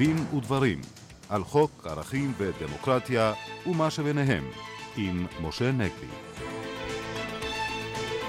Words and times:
דין 0.00 0.16
ודברים 0.36 0.80
על 1.28 1.44
חוק 1.44 1.86
ערכים 1.86 2.32
ודמוקרטיה 2.38 3.32
ומה 3.66 3.90
שביניהם 3.90 4.44
עם 4.96 5.26
משה 5.42 5.72
נגבי. 5.72 6.06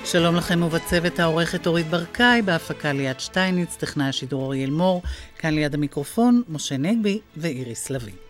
שלום 0.06 0.36
לכם 0.36 0.64
ובצוות 0.64 1.20
העורכת 1.20 1.68
אורית 1.68 1.88
ברקאי, 1.88 2.42
בהפקה 2.42 2.94
ליד 2.94 3.20
שטייניץ, 3.20 3.76
טכנאי 3.76 4.06
השידור 4.06 4.44
אוריאל 4.44 4.70
מור, 4.70 5.02
כאן 5.38 5.54
ליד 5.54 5.74
המיקרופון 5.74 6.44
משה 6.50 6.78
נגבי 6.78 7.20
ואיריס 7.38 7.90
לביא. 7.90 8.21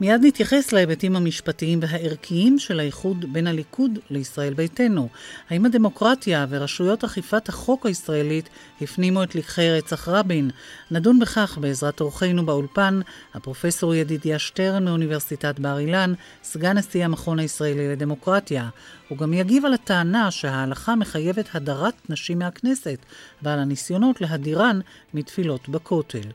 מיד 0.00 0.20
נתייחס 0.24 0.72
להיבטים 0.72 1.16
המשפטיים 1.16 1.78
והערכיים 1.82 2.58
של 2.58 2.80
האיחוד 2.80 3.32
בין 3.32 3.46
הליכוד 3.46 3.98
לישראל 4.10 4.54
ביתנו. 4.54 5.08
האם 5.50 5.66
הדמוקרטיה 5.66 6.46
ורשויות 6.48 7.04
אכיפת 7.04 7.48
החוק 7.48 7.86
הישראלית 7.86 8.48
הפנימו 8.82 9.22
את 9.22 9.34
לקחי 9.34 9.70
רצח 9.70 10.08
רבין? 10.08 10.50
נדון 10.90 11.18
בכך 11.18 11.58
בעזרת 11.60 12.00
אורחינו 12.00 12.46
באולפן, 12.46 13.00
הפרופסור 13.34 13.94
ידידיה 13.94 14.38
שטרן 14.38 14.84
מאוניברסיטת 14.84 15.58
בר 15.58 15.78
אילן, 15.78 16.12
סגן 16.42 16.78
נשיא 16.78 17.04
המכון 17.04 17.38
הישראלי 17.38 17.88
לדמוקרטיה. 17.88 18.68
הוא 19.10 19.18
גם 19.18 19.32
יגיב 19.32 19.64
על 19.64 19.74
הטענה 19.74 20.30
שההלכה 20.30 20.96
מחייבת 20.96 21.48
הדרת 21.54 21.94
נשים 22.08 22.38
מהכנסת 22.38 22.98
ועל 23.42 23.58
הניסיונות 23.58 24.20
להדירן 24.20 24.80
מתפילות 25.14 25.68
בכותל. 25.68 26.28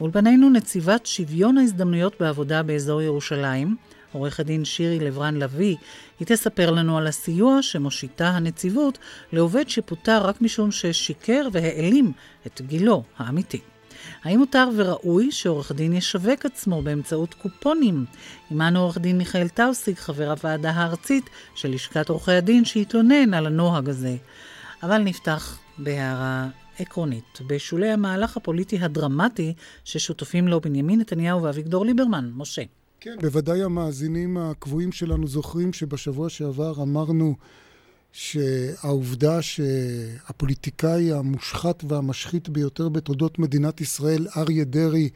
אולפנינו 0.00 0.50
נציבת 0.50 1.06
שוויון 1.06 1.58
ההזדמנויות 1.58 2.20
בעבודה 2.20 2.62
באזור 2.62 3.02
ירושלים, 3.02 3.76
עורכת 4.12 4.46
דין 4.46 4.64
שירי 4.64 4.98
לברן 4.98 5.36
לביא, 5.36 5.76
היא 6.20 6.26
תספר 6.26 6.70
לנו 6.70 6.98
על 6.98 7.06
הסיוע 7.06 7.62
שמושיטה 7.62 8.28
הנציבות 8.28 8.98
לעובד 9.32 9.68
שפוטר 9.68 10.26
רק 10.26 10.40
משום 10.40 10.70
ששיקר 10.70 11.48
והעלים 11.52 12.12
את 12.46 12.60
גילו 12.60 13.02
האמיתי. 13.18 13.60
האם 14.24 14.38
מותר 14.38 14.68
וראוי 14.76 15.32
שעורך 15.32 15.72
דין 15.72 15.92
ישווק 15.92 16.46
עצמו 16.46 16.82
באמצעות 16.82 17.34
קופונים? 17.34 18.04
עמנו 18.50 18.80
עורך 18.80 18.98
דין 18.98 19.18
מיכאל 19.18 19.48
טאוסיק, 19.48 19.98
חבר 19.98 20.30
הוועדה 20.30 20.70
הארצית 20.70 21.30
של 21.54 21.70
לשכת 21.70 22.08
עורכי 22.08 22.32
הדין, 22.32 22.64
שהתלונן 22.64 23.34
על 23.34 23.46
הנוהג 23.46 23.88
הזה. 23.88 24.16
אבל 24.82 24.98
נפתח 24.98 25.58
בהערה 25.78 26.48
עקרונית, 26.78 27.38
בשולי 27.46 27.88
המהלך 27.88 28.36
הפוליטי 28.36 28.78
הדרמטי 28.78 29.54
ששותפים 29.84 30.48
לו 30.48 30.60
בנימין 30.60 31.00
נתניהו 31.00 31.42
ואביגדור 31.42 31.86
ליברמן. 31.86 32.30
משה. 32.34 32.62
כן, 33.00 33.16
בוודאי 33.20 33.62
המאזינים 33.62 34.36
הקבועים 34.36 34.92
שלנו 34.92 35.26
זוכרים 35.26 35.72
שבשבוע 35.72 36.28
שעבר 36.28 36.82
אמרנו 36.82 37.34
שהעובדה 38.12 39.42
שהפוליטיקאי 39.42 41.12
המושחת 41.12 41.84
והמשחית 41.88 42.48
ביותר 42.48 42.88
בתולדות 42.88 43.38
מדינת 43.38 43.80
ישראל, 43.80 44.26
אריה 44.36 44.64
דרעי, 44.64 45.08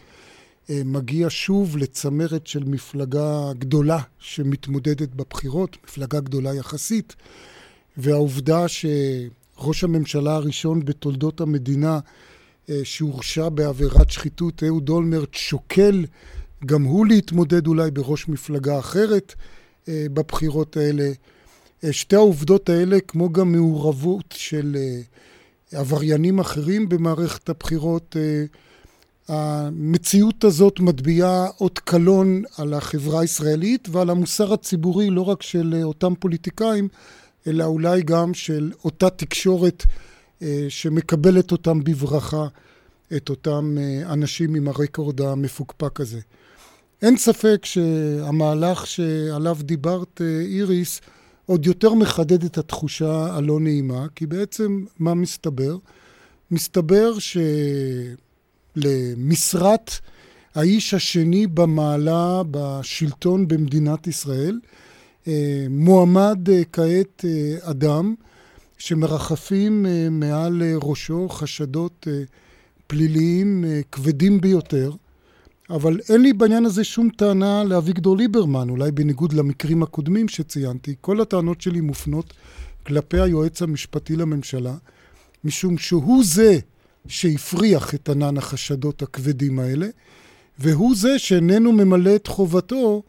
אה, 0.70 0.82
מגיע 0.84 1.26
שוב 1.30 1.76
לצמרת 1.76 2.46
של 2.46 2.64
מפלגה 2.64 3.52
גדולה 3.58 3.98
שמתמודדת 4.18 5.08
בבחירות, 5.08 5.76
מפלגה 5.84 6.20
גדולה 6.20 6.54
יחסית, 6.54 7.16
והעובדה 7.96 8.64
שראש 8.68 9.84
הממשלה 9.84 10.34
הראשון 10.34 10.84
בתולדות 10.84 11.40
המדינה 11.40 11.98
אה, 12.70 12.80
שהורשע 12.84 13.48
בעבירת 13.48 14.10
שחיתות, 14.10 14.62
אהוד 14.62 14.88
אולמרט, 14.88 15.34
שוקל 15.34 16.04
גם 16.66 16.82
הוא 16.82 17.06
להתמודד 17.06 17.66
אולי 17.66 17.90
בראש 17.90 18.28
מפלגה 18.28 18.78
אחרת 18.78 19.34
אה, 19.88 20.06
בבחירות 20.14 20.76
האלה. 20.76 21.12
אה, 21.84 21.92
שתי 21.92 22.16
העובדות 22.16 22.68
האלה, 22.68 23.00
כמו 23.00 23.32
גם 23.32 23.52
מעורבות 23.52 24.34
של 24.36 24.76
אה, 24.76 25.80
עבריינים 25.80 26.38
אחרים 26.38 26.88
במערכת 26.88 27.48
הבחירות, 27.48 28.16
אה, 28.16 28.44
המציאות 29.28 30.44
הזאת 30.44 30.80
מטביעה 30.80 31.46
אות 31.60 31.78
קלון 31.78 32.42
על 32.58 32.74
החברה 32.74 33.20
הישראלית 33.20 33.88
ועל 33.92 34.10
המוסר 34.10 34.52
הציבורי 34.52 35.10
לא 35.10 35.20
רק 35.20 35.42
של 35.42 35.80
אותם 35.82 36.14
פוליטיקאים, 36.18 36.88
אלא 37.46 37.64
אולי 37.64 38.02
גם 38.02 38.34
של 38.34 38.72
אותה 38.84 39.10
תקשורת 39.10 39.84
שמקבלת 40.68 41.52
אותם 41.52 41.84
בברכה, 41.84 42.46
את 43.16 43.28
אותם 43.28 43.76
אנשים 44.06 44.54
עם 44.54 44.68
הרקורד 44.68 45.20
המפוקפק 45.20 46.00
הזה. 46.00 46.20
אין 47.02 47.16
ספק 47.16 47.64
שהמהלך 47.64 48.86
שעליו 48.86 49.56
דיברת, 49.60 50.20
איריס, 50.46 51.00
עוד 51.46 51.66
יותר 51.66 51.94
מחדד 51.94 52.44
את 52.44 52.58
התחושה 52.58 53.34
הלא 53.34 53.60
נעימה, 53.60 54.06
כי 54.14 54.26
בעצם 54.26 54.84
מה 54.98 55.14
מסתבר? 55.14 55.76
מסתבר 56.50 57.12
שלמשרת 58.76 59.90
האיש 60.54 60.94
השני 60.94 61.46
במעלה 61.46 62.42
בשלטון 62.50 63.48
במדינת 63.48 64.06
ישראל, 64.06 64.60
אה, 65.28 65.66
מועמד 65.70 66.48
אה, 66.50 66.62
כעת 66.72 67.24
אה, 67.24 67.70
אדם 67.70 68.14
שמרחפים 68.78 69.86
מעל 70.10 70.62
ראשו 70.82 71.28
חשדות 71.28 72.06
פליליים 72.86 73.64
כבדים 73.92 74.40
ביותר, 74.40 74.92
אבל 75.70 76.00
אין 76.08 76.22
לי 76.22 76.32
בעניין 76.32 76.64
הזה 76.64 76.84
שום 76.84 77.08
טענה 77.08 77.64
לאביגדור 77.64 78.16
ליברמן, 78.16 78.68
אולי 78.68 78.92
בניגוד 78.92 79.32
למקרים 79.32 79.82
הקודמים 79.82 80.28
שציינתי. 80.28 80.94
כל 81.00 81.20
הטענות 81.20 81.60
שלי 81.60 81.80
מופנות 81.80 82.34
כלפי 82.86 83.20
היועץ 83.20 83.62
המשפטי 83.62 84.16
לממשלה, 84.16 84.74
משום 85.44 85.78
שהוא 85.78 86.24
זה 86.24 86.58
שהפריח 87.08 87.94
את 87.94 88.08
ענן 88.08 88.36
החשדות 88.36 89.02
הכבדים 89.02 89.58
האלה, 89.58 89.86
והוא 90.58 90.96
זה 90.96 91.18
שאיננו 91.18 91.72
ממלא 91.72 92.16
את 92.16 92.26
חובתו 92.26 93.02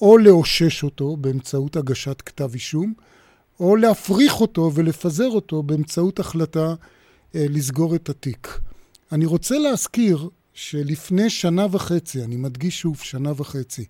או 0.00 0.18
לאושש 0.18 0.82
אותו 0.82 1.16
באמצעות 1.16 1.76
הגשת 1.76 2.22
כתב 2.22 2.50
אישום, 2.54 2.94
או 3.60 3.76
להפריך 3.76 4.40
אותו 4.40 4.70
ולפזר 4.74 5.28
אותו 5.28 5.62
באמצעות 5.62 6.20
החלטה 6.20 6.74
אה, 7.34 7.46
לסגור 7.50 7.94
את 7.94 8.08
התיק. 8.08 8.60
אני 9.12 9.26
רוצה 9.26 9.58
להזכיר 9.58 10.28
שלפני 10.54 11.30
שנה 11.30 11.66
וחצי, 11.70 12.24
אני 12.24 12.36
מדגיש 12.36 12.80
שוב, 12.80 12.98
שנה 12.98 13.32
וחצי, 13.36 13.84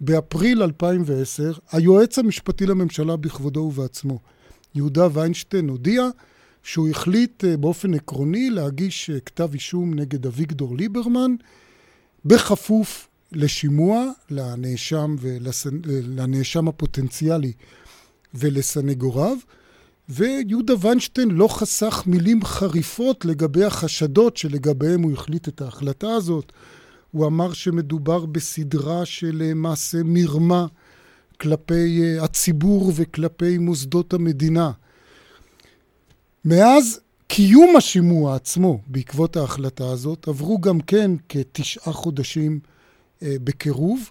באפריל 0.00 0.62
2010, 0.62 1.52
היועץ 1.72 2.18
המשפטי 2.18 2.66
לממשלה 2.66 3.16
בכבודו 3.16 3.60
ובעצמו, 3.60 4.18
יהודה 4.74 5.08
ויינשטיין, 5.12 5.68
הודיע 5.68 6.08
שהוא 6.62 6.88
החליט 6.88 7.44
אה, 7.44 7.56
באופן 7.56 7.94
עקרוני 7.94 8.50
להגיש 8.50 9.10
אה, 9.10 9.20
כתב 9.20 9.50
אישום 9.54 9.94
נגד 9.94 10.26
אביגדור 10.26 10.76
ליברמן, 10.76 11.34
בכפוף 12.24 13.08
לשימוע 13.32 14.10
לנאשם, 14.30 15.16
ולנאשם 15.20 16.64
אה, 16.64 16.70
הפוטנציאלי 16.70 17.52
ולסנגוריו. 18.34 19.36
ויהודה 20.08 20.74
ויינשטיין 20.80 21.30
לא 21.30 21.48
חסך 21.48 22.02
מילים 22.06 22.44
חריפות 22.44 23.24
לגבי 23.24 23.64
החשדות 23.64 24.36
שלגביהם 24.36 25.02
הוא 25.02 25.12
החליט 25.12 25.48
את 25.48 25.60
ההחלטה 25.60 26.08
הזאת. 26.10 26.52
הוא 27.10 27.26
אמר 27.26 27.52
שמדובר 27.52 28.26
בסדרה 28.26 29.06
של 29.06 29.42
אה, 29.42 29.54
מעשה 29.54 29.98
מרמה 30.04 30.66
כלפי 31.40 32.02
אה, 32.02 32.24
הציבור 32.24 32.92
וכלפי 32.94 33.58
מוסדות 33.58 34.14
המדינה. 34.14 34.70
מאז 36.44 37.00
קיום 37.26 37.76
השימוע 37.76 38.34
עצמו 38.34 38.80
בעקבות 38.86 39.36
ההחלטה 39.36 39.90
הזאת 39.90 40.28
עברו 40.28 40.58
גם 40.58 40.80
כן 40.80 41.10
כתשעה 41.28 41.92
חודשים 41.92 42.60
אה, 43.22 43.36
בקירוב, 43.44 44.10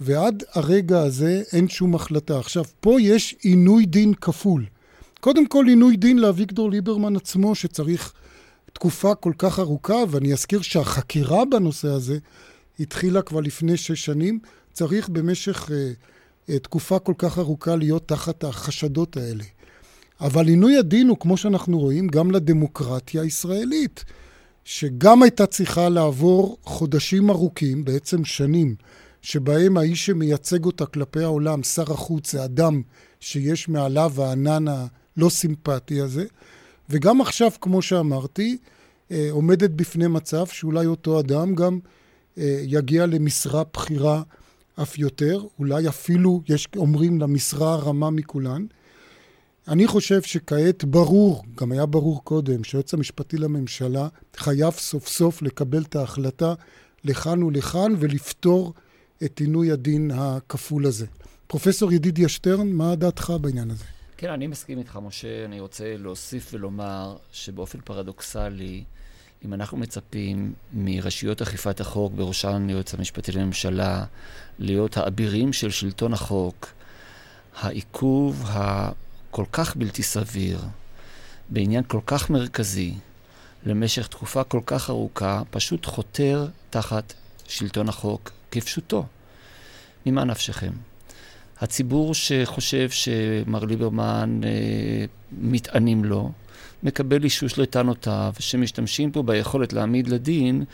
ועד 0.00 0.42
הרגע 0.52 1.02
הזה 1.02 1.42
אין 1.52 1.68
שום 1.68 1.94
החלטה. 1.94 2.38
עכשיו, 2.38 2.64
פה 2.80 3.00
יש 3.00 3.34
עינוי 3.42 3.86
דין 3.86 4.14
כפול. 4.14 4.64
קודם 5.20 5.46
כל 5.46 5.64
עינוי 5.68 5.96
דין 5.96 6.18
לאביגדור 6.18 6.70
ליברמן 6.70 7.16
עצמו, 7.16 7.54
שצריך 7.54 8.12
תקופה 8.72 9.14
כל 9.14 9.32
כך 9.38 9.58
ארוכה, 9.58 9.96
ואני 10.10 10.32
אזכיר 10.32 10.62
שהחקירה 10.62 11.44
בנושא 11.44 11.88
הזה 11.88 12.18
התחילה 12.80 13.22
כבר 13.22 13.40
לפני 13.40 13.76
שש 13.76 14.04
שנים, 14.04 14.38
צריך 14.72 15.08
במשך 15.08 15.68
uh, 15.68 15.70
uh, 16.50 16.58
תקופה 16.58 16.98
כל 16.98 17.14
כך 17.18 17.38
ארוכה 17.38 17.76
להיות 17.76 18.08
תחת 18.08 18.44
החשדות 18.44 19.16
האלה. 19.16 19.44
אבל 20.20 20.48
עינוי 20.48 20.76
הדין 20.76 21.08
הוא, 21.08 21.16
כמו 21.20 21.36
שאנחנו 21.36 21.78
רואים, 21.78 22.08
גם 22.08 22.30
לדמוקרטיה 22.30 23.22
הישראלית, 23.22 24.04
שגם 24.64 25.22
הייתה 25.22 25.46
צריכה 25.46 25.88
לעבור 25.88 26.56
חודשים 26.64 27.30
ארוכים, 27.30 27.84
בעצם 27.84 28.24
שנים, 28.24 28.74
שבהם 29.22 29.76
האיש 29.76 30.06
שמייצג 30.06 30.64
אותה 30.64 30.86
כלפי 30.86 31.22
העולם, 31.22 31.62
שר 31.62 31.92
החוץ, 31.92 32.32
זה 32.32 32.44
אדם 32.44 32.82
שיש 33.20 33.68
מעליו 33.68 34.12
הענן 34.22 34.64
הלא 35.18 35.28
סימפטי 35.28 36.00
הזה. 36.00 36.24
וגם 36.90 37.20
עכשיו, 37.20 37.50
כמו 37.60 37.82
שאמרתי, 37.82 38.58
אה, 39.10 39.28
עומדת 39.30 39.70
בפני 39.70 40.06
מצב 40.06 40.46
שאולי 40.46 40.86
אותו 40.86 41.20
אדם 41.20 41.54
גם 41.54 41.78
אה, 42.38 42.60
יגיע 42.62 43.06
למשרה 43.06 43.62
בכירה 43.72 44.22
אף 44.82 44.98
יותר, 44.98 45.44
אולי 45.58 45.88
אפילו, 45.88 46.42
יש 46.48 46.68
אומרים, 46.76 47.20
למשרה 47.20 47.74
הרמה 47.74 48.10
מכולן. 48.10 48.66
אני 49.68 49.86
חושב 49.86 50.22
שכעת 50.22 50.84
ברור, 50.84 51.44
גם 51.54 51.72
היה 51.72 51.86
ברור 51.86 52.24
קודם, 52.24 52.64
שהיועץ 52.64 52.94
המשפטי 52.94 53.38
לממשלה 53.38 54.08
חייב 54.36 54.72
סוף 54.72 55.08
סוף 55.08 55.42
לקבל 55.42 55.82
את 55.82 55.96
ההחלטה 55.96 56.54
לכאן 57.04 57.42
ולכאן 57.42 57.94
ולפתור 57.98 58.74
את 59.24 59.40
עינוי 59.40 59.72
הדין 59.72 60.10
הכפול 60.14 60.86
הזה. 60.86 61.06
פרופסור 61.46 61.92
ידידיה 61.92 62.28
שטרן, 62.28 62.72
מה 62.72 62.94
דעתך 62.96 63.32
בעניין 63.40 63.70
הזה? 63.70 63.97
כן, 64.20 64.30
אני 64.30 64.46
מסכים 64.46 64.78
איתך, 64.78 64.98
משה. 65.02 65.44
אני 65.44 65.60
רוצה 65.60 65.96
להוסיף 65.96 66.50
ולומר 66.52 67.16
שבאופן 67.32 67.80
פרדוקסלי, 67.80 68.84
אם 69.44 69.54
אנחנו 69.54 69.78
מצפים 69.78 70.52
מרשויות 70.72 71.42
אכיפת 71.42 71.80
החוק, 71.80 72.12
בראשן 72.12 72.66
היועץ 72.68 72.94
המשפטי 72.94 73.32
לממשלה, 73.32 74.04
להיות 74.58 74.96
האבירים 74.96 75.52
של 75.52 75.70
שלטון 75.70 76.12
החוק, 76.12 76.72
העיכוב 77.60 78.44
הכל 78.46 79.44
כך 79.52 79.76
בלתי 79.76 80.02
סביר 80.02 80.60
בעניין 81.48 81.84
כל 81.84 82.00
כך 82.06 82.30
מרכזי 82.30 82.94
למשך 83.66 84.06
תקופה 84.06 84.44
כל 84.44 84.60
כך 84.66 84.90
ארוכה, 84.90 85.42
פשוט 85.50 85.86
חותר 85.86 86.46
תחת 86.70 87.14
שלטון 87.48 87.88
החוק 87.88 88.30
כפשוטו. 88.50 89.06
ממה 90.06 90.24
נפשכם? 90.24 90.72
הציבור 91.60 92.14
שחושב 92.14 92.90
שמר 92.90 93.64
ליברמן 93.64 94.40
אה, 94.44 94.50
מתענים 95.40 96.04
לו, 96.04 96.30
מקבל 96.82 97.24
אישוש 97.24 97.58
לטענותיו, 97.58 98.32
שמשתמשים 98.38 99.10
פה 99.10 99.22
ביכולת 99.22 99.72
להעמיד 99.72 100.08
לדין 100.08 100.64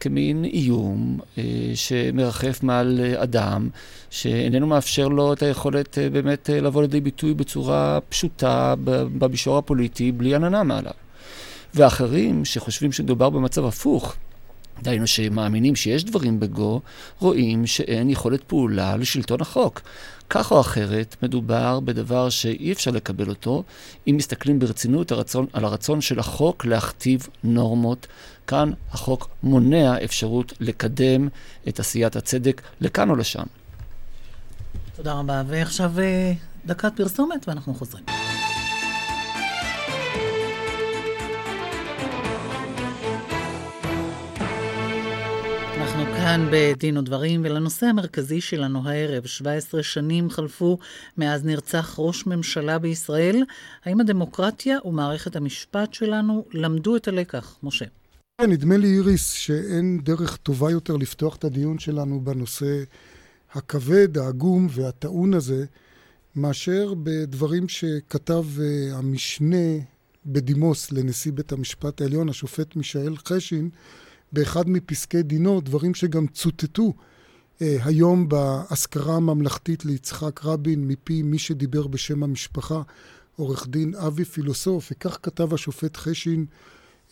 כמין 0.00 0.44
איום 0.44 1.20
אה, 1.38 1.42
שמרחף 1.74 2.62
מעל 2.62 3.00
אה, 3.02 3.22
אדם, 3.22 3.68
שאיננו 4.10 4.66
מאפשר 4.66 5.08
לו 5.08 5.32
את 5.32 5.42
היכולת 5.42 5.98
אה, 5.98 6.10
באמת 6.10 6.50
אה, 6.50 6.60
לבוא 6.60 6.82
לידי 6.82 7.00
ביטוי 7.00 7.34
בצורה 7.34 7.98
פשוטה 8.08 8.74
במישור 9.18 9.58
הפוליטי, 9.58 10.12
בלי 10.12 10.34
עננה 10.34 10.62
מעליו. 10.62 10.92
ואחרים 11.74 12.44
שחושבים 12.44 12.92
שמדובר 12.92 13.30
במצב 13.30 13.64
הפוך, 13.64 14.16
דהיינו 14.82 15.06
שמאמינים 15.06 15.76
שיש 15.76 16.04
דברים 16.04 16.40
בגו, 16.40 16.80
רואים 17.18 17.66
שאין 17.66 18.10
יכולת 18.10 18.44
פעולה 18.44 18.96
לשלטון 18.96 19.40
החוק. 19.40 19.80
כך 20.30 20.52
או 20.52 20.60
אחרת, 20.60 21.16
מדובר 21.22 21.80
בדבר 21.80 22.28
שאי 22.28 22.72
אפשר 22.72 22.90
לקבל 22.90 23.28
אותו, 23.28 23.62
אם 24.06 24.14
מסתכלים 24.16 24.58
ברצינות 24.58 25.12
הרצון, 25.12 25.46
על 25.52 25.64
הרצון 25.64 26.00
של 26.00 26.18
החוק 26.18 26.64
להכתיב 26.64 27.28
נורמות. 27.44 28.06
כאן 28.46 28.70
החוק 28.90 29.28
מונע 29.42 30.04
אפשרות 30.04 30.52
לקדם 30.60 31.28
את 31.68 31.80
עשיית 31.80 32.16
הצדק 32.16 32.62
לכאן 32.80 33.10
או 33.10 33.16
לשם. 33.16 33.44
תודה 34.96 35.12
רבה. 35.12 35.42
ועכשיו 35.46 35.92
אה, 36.00 36.32
דקת 36.66 36.92
פרסומת 36.96 37.48
ואנחנו 37.48 37.74
חוזרים. 37.74 38.04
כאן 46.24 46.48
בדין 46.52 46.96
ודברים, 46.96 47.40
ולנושא 47.44 47.86
המרכזי 47.86 48.40
שלנו 48.40 48.88
הערב, 48.88 49.26
17 49.26 49.82
שנים 49.82 50.30
חלפו 50.30 50.78
מאז 51.18 51.44
נרצח 51.44 51.94
ראש 51.98 52.26
ממשלה 52.26 52.78
בישראל. 52.78 53.44
האם 53.84 54.00
הדמוקרטיה 54.00 54.78
ומערכת 54.84 55.36
המשפט 55.36 55.94
שלנו 55.94 56.44
למדו 56.52 56.96
את 56.96 57.08
הלקח? 57.08 57.56
משה. 57.62 57.84
כן, 58.40 58.50
נדמה 58.50 58.76
לי, 58.76 58.94
איריס, 58.94 59.30
שאין 59.32 60.00
דרך 60.02 60.36
טובה 60.36 60.70
יותר 60.70 60.96
לפתוח 60.96 61.36
את 61.36 61.44
הדיון 61.44 61.78
שלנו 61.78 62.20
בנושא 62.20 62.82
הכבד, 63.52 64.18
העגום 64.18 64.68
והטעון 64.70 65.34
הזה, 65.34 65.64
מאשר 66.36 66.94
בדברים 67.02 67.68
שכתב 67.68 68.44
uh, 68.56 68.94
המשנה 68.94 69.66
בדימוס 70.26 70.92
לנשיא 70.92 71.32
בית 71.32 71.52
המשפט 71.52 72.00
העליון, 72.00 72.28
השופט 72.28 72.76
מישאל 72.76 73.16
חשין, 73.16 73.70
באחד 74.34 74.68
מפסקי 74.68 75.22
דינו, 75.22 75.60
דברים 75.60 75.94
שגם 75.94 76.26
צוטטו 76.26 76.92
אה, 77.62 77.76
היום 77.84 78.28
באזכרה 78.28 79.16
הממלכתית 79.16 79.84
ליצחק 79.84 80.44
רבין 80.44 80.88
מפי 80.88 81.22
מי 81.22 81.38
שדיבר 81.38 81.86
בשם 81.86 82.22
המשפחה, 82.22 82.82
עורך 83.36 83.66
דין 83.68 83.94
אבי 83.94 84.24
פילוסוף, 84.24 84.88
וכך 84.92 85.18
כתב 85.22 85.54
השופט 85.54 85.96
חשין 85.96 86.46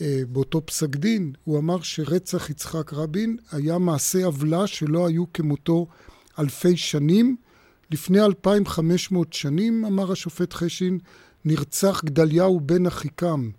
אה, 0.00 0.22
באותו 0.28 0.66
פסק 0.66 0.96
דין, 0.96 1.32
הוא 1.44 1.58
אמר 1.58 1.82
שרצח 1.82 2.50
יצחק 2.50 2.92
רבין 2.92 3.36
היה 3.52 3.78
מעשה 3.78 4.24
עוולה 4.24 4.66
שלא 4.66 5.06
היו 5.06 5.32
כמותו 5.32 5.86
אלפי 6.38 6.76
שנים. 6.76 7.36
לפני 7.90 8.20
2,500 8.20 9.32
שנים, 9.32 9.84
אמר 9.84 10.12
השופט 10.12 10.52
חשין, 10.52 10.98
נרצח 11.44 12.04
גדליהו 12.04 12.60
בן 12.60 12.86
אחיקם. 12.86 13.50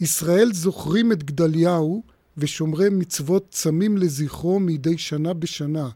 ישראל 0.00 0.52
זוכרים 0.52 1.12
את 1.12 1.22
גדליהו 1.22 2.13
ושומרי 2.38 2.88
מצוות 2.88 3.46
צמים 3.50 3.96
לזכרו 3.96 4.60
מדי 4.60 4.98
שנה 4.98 5.32
בשנה. 5.32 5.88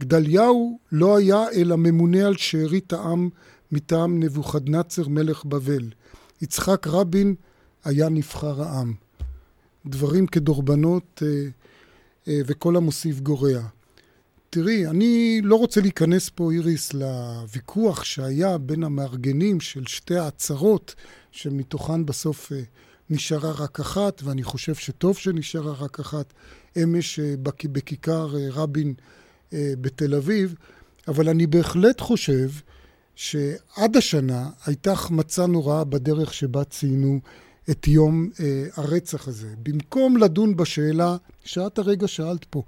גדליהו 0.00 0.78
לא 0.92 1.16
היה 1.16 1.50
אלא 1.50 1.76
ממונה 1.76 2.26
על 2.26 2.36
שארית 2.36 2.92
העם 2.92 3.28
מטעם 3.72 4.22
נבוכדנצר 4.22 5.08
מלך 5.08 5.44
בבל. 5.44 5.90
יצחק 6.42 6.86
רבין 6.86 7.34
היה 7.84 8.08
נבחר 8.08 8.62
העם. 8.62 8.94
דברים 9.86 10.26
כדורבנות 10.26 11.22
אה, 11.26 11.48
אה, 12.28 12.40
וכל 12.46 12.76
המוסיף 12.76 13.20
גורע. 13.20 13.60
תראי, 14.50 14.86
אני 14.86 15.40
לא 15.42 15.56
רוצה 15.56 15.80
להיכנס 15.80 16.30
פה, 16.30 16.52
איריס, 16.52 16.94
לוויכוח 16.94 18.04
שהיה 18.04 18.58
בין 18.58 18.84
המארגנים 18.84 19.60
של 19.60 19.86
שתי 19.86 20.16
העצרות, 20.16 20.94
שמתוכן 21.30 22.06
בסוף 22.06 22.52
אה, 22.52 22.60
נשארה 23.10 23.50
רק 23.50 23.80
אחת, 23.80 24.22
ואני 24.24 24.42
חושב 24.42 24.74
שטוב 24.74 25.16
שנשארה 25.16 25.72
רק 25.72 26.00
אחת, 26.00 26.32
אמש 26.82 27.18
אה, 27.18 27.34
בכיכר 27.72 28.36
אה, 28.36 28.48
רבין 28.50 28.94
אה, 29.52 29.72
בתל 29.80 30.14
אביב, 30.14 30.54
אבל 31.08 31.28
אני 31.28 31.46
בהחלט 31.46 32.00
חושב 32.00 32.50
שעד 33.14 33.96
השנה 33.96 34.50
הייתה 34.66 34.92
החמצה 34.92 35.46
נוראה 35.46 35.84
בדרך 35.84 36.34
שבה 36.34 36.64
ציינו 36.64 37.20
את 37.70 37.88
יום 37.88 38.30
הרצח 38.76 39.28
הזה. 39.28 39.48
במקום 39.62 40.16
לדון 40.16 40.56
בשאלה 40.56 41.16
שאת 41.44 41.78
הרגע 41.78 42.08
שאלת 42.08 42.44
פה, 42.44 42.62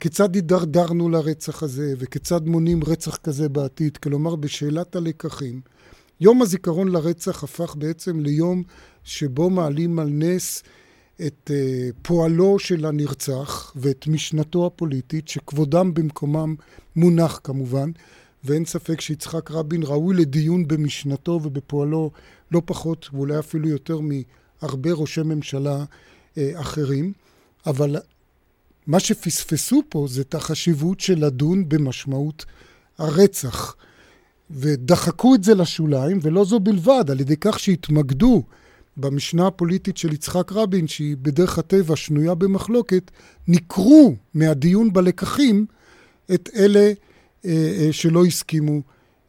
כיצד 0.00 0.34
הידרדרנו 0.34 1.08
לרצח 1.08 1.62
הזה 1.62 1.94
וכיצד 1.98 2.46
מונעים 2.46 2.84
רצח 2.84 3.16
כזה 3.16 3.48
בעתיד, 3.48 3.96
כלומר 3.96 4.36
בשאלת 4.36 4.96
הלקחים, 4.96 5.60
יום 6.20 6.42
הזיכרון 6.42 6.88
לרצח 6.88 7.44
הפך 7.44 7.76
בעצם 7.78 8.20
ליום 8.20 8.62
שבו 9.04 9.50
מעלים 9.50 9.98
על 9.98 10.08
נס 10.10 10.62
את 11.26 11.50
uh, 11.50 11.94
פועלו 12.02 12.58
של 12.58 12.86
הנרצח 12.86 13.72
ואת 13.76 14.06
משנתו 14.06 14.66
הפוליטית, 14.66 15.28
שכבודם 15.28 15.94
במקומם 15.94 16.54
מונח 16.96 17.40
כמובן, 17.44 17.90
ואין 18.44 18.64
ספק 18.64 19.00
שיצחק 19.00 19.50
רבין 19.50 19.82
ראוי 19.82 20.16
לדיון 20.16 20.68
במשנתו 20.68 21.40
ובפועלו 21.44 22.10
לא 22.50 22.62
פחות, 22.64 23.08
ואולי 23.12 23.38
אפילו 23.38 23.68
יותר 23.68 24.00
מהרבה 24.00 24.92
ראשי 24.92 25.22
ממשלה 25.22 25.84
uh, 25.84 26.38
אחרים, 26.54 27.12
אבל 27.66 27.96
מה 28.86 29.00
שפספסו 29.00 29.82
פה 29.88 30.06
זה 30.08 30.20
את 30.20 30.34
החשיבות 30.34 31.00
של 31.00 31.26
לדון 31.26 31.68
במשמעות 31.68 32.44
הרצח. 32.98 33.76
ודחקו 34.50 35.34
את 35.34 35.44
זה 35.44 35.54
לשוליים, 35.54 36.18
ולא 36.22 36.44
זו 36.44 36.60
בלבד, 36.60 37.04
על 37.10 37.20
ידי 37.20 37.36
כך 37.40 37.58
שהתמקדו 37.58 38.42
במשנה 38.96 39.46
הפוליטית 39.46 39.96
של 39.96 40.12
יצחק 40.12 40.52
רבין, 40.52 40.88
שהיא 40.88 41.16
בדרך 41.22 41.58
הטבע 41.58 41.96
שנויה 41.96 42.34
במחלוקת, 42.34 43.10
ניכרו 43.48 44.14
מהדיון 44.34 44.92
בלקחים 44.92 45.66
את 46.34 46.48
אלה 46.56 46.92
אה, 47.44 47.74
אה, 47.78 47.88
שלא 47.92 48.24
הסכימו 48.24 48.80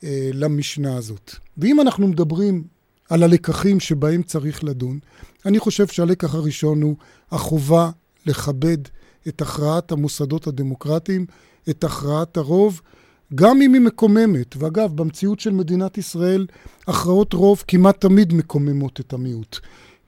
אה, 0.04 0.30
למשנה 0.34 0.98
הזאת. 0.98 1.36
ואם 1.58 1.82
אנחנו 1.82 2.08
מדברים 2.08 2.64
על 3.10 3.24
הלקחים 3.24 3.80
שבהם 3.80 4.24
צריך 4.24 4.64
לדון, 4.64 5.00
אני 5.46 5.60
חושב 5.60 5.88
שהלקח 5.88 6.36
הראשון 6.36 6.82
הוא 6.82 6.96
החובה 7.32 7.90
לכבד 8.26 8.78
את 9.28 9.42
הכרעת 9.42 9.92
המוסדות 9.92 10.48
הדמוקרטיים, 10.48 11.26
את 11.70 11.84
הכרעת 11.84 12.38
הרוב, 12.38 12.82
גם 13.36 13.62
אם 13.62 13.74
היא 13.74 13.82
מקוממת, 13.82 14.56
ואגב, 14.58 14.92
במציאות 14.96 15.40
של 15.40 15.52
מדינת 15.52 15.98
ישראל, 15.98 16.48
הכרעות 16.88 17.34
רוב 17.34 17.64
כמעט 17.68 18.02
תמיד 18.02 18.34
מקוממות 18.34 19.00
את 19.00 19.14
המיעוט. 19.14 19.60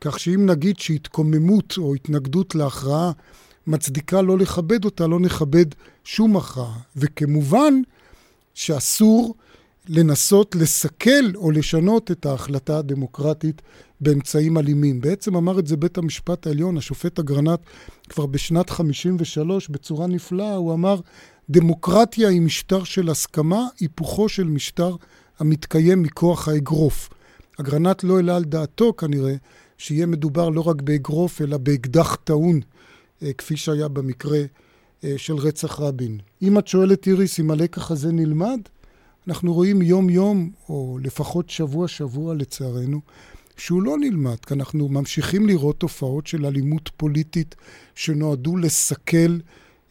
כך 0.02 0.20
שאם 0.20 0.46
נגיד 0.46 0.80
שהתקוממות 0.80 1.74
או 1.78 1.96
התנגדות 1.96 2.56
להכרעה 2.56 3.12
מצדיקה 3.68 4.22
לא 4.22 4.38
לכבד 4.38 4.86
אותה, 4.86 5.08
לא 5.08 5.20
נכבד 5.20 5.66
שום 6.04 6.38
הכרעה. 6.38 6.80
וכמובן 6.96 7.74
שאסור 8.54 9.36
לנסות 9.88 10.56
לסכל 10.56 11.36
או 11.36 11.52
לשנות 11.52 12.12
את 12.12 12.26
ההחלטה 12.26 12.78
הדמוקרטית 12.78 13.62
באמצעים 14.02 14.58
אלימים. 14.58 15.02
בעצם 15.02 15.36
אמר 15.36 15.60
את 15.60 15.68
זה 15.68 15.78
בית 15.78 15.98
המשפט 15.98 16.48
העליון, 16.48 16.78
השופט 16.78 17.20
אגרנט, 17.20 17.60
כבר 18.10 18.26
בשנת 18.26 18.70
53' 18.70 19.70
בצורה 19.70 20.08
נפלאה, 20.08 20.56
הוא 20.56 20.74
אמר, 20.74 21.00
דמוקרטיה 21.54 22.30
היא 22.30 22.42
משטר 22.42 22.84
של 22.84 23.10
הסכמה, 23.10 23.68
היפוכו 23.80 24.30
של 24.30 24.44
משטר 24.44 24.96
המתקיים 25.40 26.02
מכוח 26.02 26.48
האגרוף. 26.48 27.10
אגרנט 27.62 28.04
לא 28.04 28.16
העלה 28.16 28.36
על 28.36 28.44
דעתו 28.44 28.94
כנראה 28.94 29.36
שיהיה 29.78 30.06
מדובר 30.06 30.50
לא 30.50 30.62
רק 30.62 30.82
באגרוף 30.82 31.42
אלא 31.42 31.58
באקדח 31.58 32.16
טעון, 32.16 32.60
אה, 33.24 33.34
כפי 33.34 33.58
שהיה 33.58 33.88
במקרה 33.88 34.40
אה, 35.04 35.14
של 35.18 35.34
רצח 35.34 35.80
רבין. 35.80 36.20
אם 36.42 36.60
את 36.60 36.68
שואלת, 36.68 37.08
איריס, 37.08 37.40
אם 37.40 37.52
הלקח 37.52 37.92
הזה 37.92 38.12
נלמד, 38.12 38.60
אנחנו 39.28 39.54
רואים 39.54 39.82
יום-יום, 39.82 40.50
או 40.70 40.98
לפחות 41.02 41.50
שבוע-שבוע 41.50 42.36
לצערנו, 42.36 43.02
שהוא 43.58 43.84
לא 43.84 43.98
נלמד, 43.98 44.38
כי 44.46 44.54
אנחנו 44.54 44.90
ממשיכים 44.90 45.48
לראות 45.48 45.80
תופעות 45.80 46.28
של 46.28 46.46
אלימות 46.46 46.90
פוליטית 46.98 47.56
שנועדו 47.96 48.58
לסכל 48.58 49.38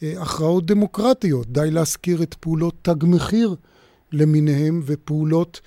הכרעות 0.03 0.67
דמוקרטיות. 0.67 1.53
די 1.53 1.71
להזכיר 1.71 2.23
את 2.23 2.35
פעולות 2.35 2.75
תג 2.83 3.05
מחיר 3.05 3.57
למיניהם 4.13 4.83
ופעולות 4.87 5.61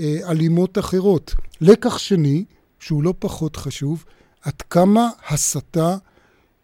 אה, 0.00 0.16
אלימות 0.28 0.78
אחרות. 0.78 1.34
לקח 1.60 1.98
שני, 1.98 2.44
שהוא 2.78 3.02
לא 3.02 3.14
פחות 3.18 3.56
חשוב, 3.56 4.04
עד 4.42 4.62
כמה 4.62 5.10
הסתה 5.28 5.96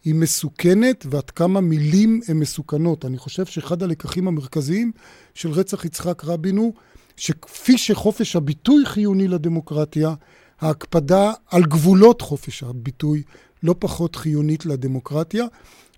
היא 0.04 0.14
מסוכנת 0.14 1.06
ועד 1.10 1.30
כמה 1.30 1.60
מילים 1.60 2.20
הן 2.28 2.36
מסוכנות. 2.36 3.04
אני 3.04 3.18
חושב 3.18 3.46
שאחד 3.46 3.82
הלקחים 3.82 4.28
המרכזיים 4.28 4.92
של 5.34 5.50
רצח 5.50 5.84
יצחק 5.84 6.24
רבין 6.24 6.56
הוא 6.56 6.72
שכפי 7.16 7.78
שחופש 7.78 8.36
הביטוי 8.36 8.86
חיוני 8.86 9.28
לדמוקרטיה, 9.28 10.14
ההקפדה 10.60 11.32
על 11.50 11.62
גבולות 11.62 12.20
חופש 12.20 12.62
הביטוי 12.62 13.22
לא 13.62 13.74
פחות 13.78 14.16
חיונית 14.16 14.66
לדמוקרטיה, 14.66 15.44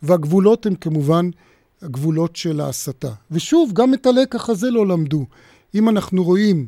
והגבולות 0.03 0.67
הן 0.67 0.75
כמובן 0.75 1.31
הגבולות 1.83 2.37
של 2.37 2.61
ההסתה. 2.61 3.13
ושוב, 3.31 3.73
גם 3.73 3.95
את 3.95 4.07
הלקח 4.07 4.51
הזה 4.51 4.71
לא 4.71 4.87
למדו. 4.87 5.27
אם 5.75 5.89
אנחנו 5.89 6.25
רואים 6.25 6.67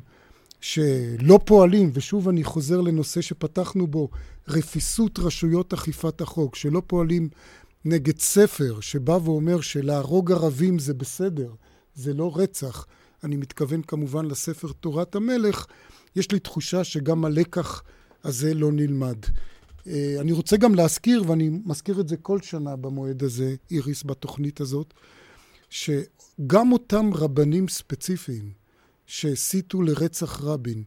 שלא 0.61 1.41
פועלים, 1.45 1.91
ושוב 1.95 2.29
אני 2.29 2.45
חוזר 2.45 2.81
לנושא 2.81 3.21
שפתחנו 3.21 3.87
בו, 3.87 4.09
רפיסות 4.49 5.19
רשויות 5.19 5.73
אכיפת 5.73 6.21
החוק, 6.21 6.57
שלא 6.57 6.83
פועלים 6.87 7.29
נגד 7.85 8.19
ספר 8.19 8.81
שבא 8.81 9.19
ואומר 9.25 9.61
שלהרוג 9.61 10.33
ערבים 10.33 10.79
זה 10.79 10.95
בסדר, 10.95 11.51
זה 11.95 12.15
לא 12.15 12.33
רצח, 12.35 12.87
אני 13.25 13.37
מתכוון 13.37 13.83
כמובן 13.83 14.27
לספר 14.27 14.69
תורת 14.81 15.15
המלך, 15.15 15.67
יש 16.17 16.33
לי 16.33 16.39
תחושה 16.39 16.85
שגם 16.85 17.25
הלקח 17.25 17.83
הזה 18.25 18.55
לא 18.55 18.73
נלמד. 18.73 19.17
אה, 19.87 20.17
אני 20.21 20.33
רוצה 20.33 20.57
גם 20.57 20.75
להזכיר, 20.75 21.25
ואני 21.27 21.51
מזכיר 21.65 22.01
את 22.01 22.09
זה 22.09 22.17
כל 22.17 22.41
שנה 22.41 22.77
במועד 22.77 23.23
הזה, 23.23 23.55
איריס, 23.71 24.03
בתוכנית 24.05 24.61
הזאת, 24.61 24.95
שגם 25.71 26.73
אותם 26.73 27.11
רבנים 27.15 27.69
ספציפיים 27.69 28.53
שהסיתו 29.07 29.83
לרצח 29.83 30.41
רבין, 30.43 30.83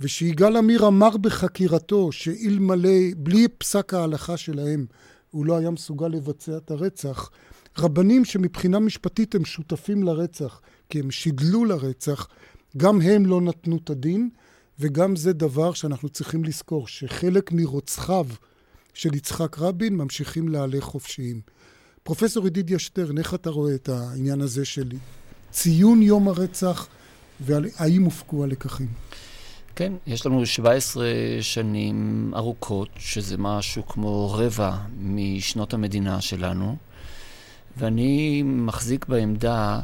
ושיגאל 0.00 0.56
עמיר 0.56 0.86
אמר 0.88 1.16
בחקירתו 1.16 2.12
שאלמלא, 2.12 2.98
בלי 3.16 3.48
פסק 3.48 3.94
ההלכה 3.94 4.36
שלהם, 4.36 4.86
הוא 5.30 5.46
לא 5.46 5.56
היה 5.56 5.70
מסוגל 5.70 6.08
לבצע 6.08 6.56
את 6.56 6.70
הרצח, 6.70 7.30
רבנים 7.78 8.24
שמבחינה 8.24 8.78
משפטית 8.78 9.34
הם 9.34 9.44
שותפים 9.44 10.02
לרצח, 10.02 10.60
כי 10.88 11.00
הם 11.00 11.10
שידלו 11.10 11.64
לרצח, 11.64 12.28
גם 12.76 13.00
הם 13.00 13.26
לא 13.26 13.40
נתנו 13.40 13.78
את 13.84 13.90
הדין, 13.90 14.30
וגם 14.82 15.16
זה 15.16 15.32
דבר 15.32 15.72
שאנחנו 15.72 16.08
צריכים 16.08 16.44
לזכור, 16.44 16.88
שחלק 16.88 17.52
מרוצחיו 17.52 18.26
של 18.94 19.14
יצחק 19.14 19.58
רבין 19.58 19.96
ממשיכים 19.96 20.48
להלך 20.48 20.84
חופשיים. 20.84 21.40
פרופסור 22.02 22.46
ידידיה 22.46 22.78
שטרן, 22.78 23.18
איך 23.18 23.34
אתה 23.34 23.50
רואה 23.50 23.74
את 23.74 23.88
העניין 23.88 24.40
הזה 24.40 24.64
של 24.64 24.88
ציון 25.50 26.02
יום 26.02 26.28
הרצח, 26.28 26.88
והאם 27.40 28.02
הופקו 28.02 28.44
הלקחים? 28.44 28.88
כן, 29.76 29.92
יש 30.06 30.26
לנו 30.26 30.46
17 30.46 31.06
שנים 31.40 32.30
ארוכות, 32.36 32.88
שזה 32.96 33.36
משהו 33.38 33.86
כמו 33.86 34.32
רבע 34.32 34.76
משנות 35.00 35.74
המדינה 35.74 36.20
שלנו, 36.20 36.76
ואני 37.76 38.42
מחזיק 38.42 39.06
בעמדה 39.06 39.80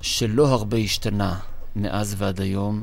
שלא 0.00 0.48
הרבה 0.48 0.76
השתנה 0.76 1.38
מאז 1.76 2.14
ועד 2.18 2.40
היום, 2.40 2.82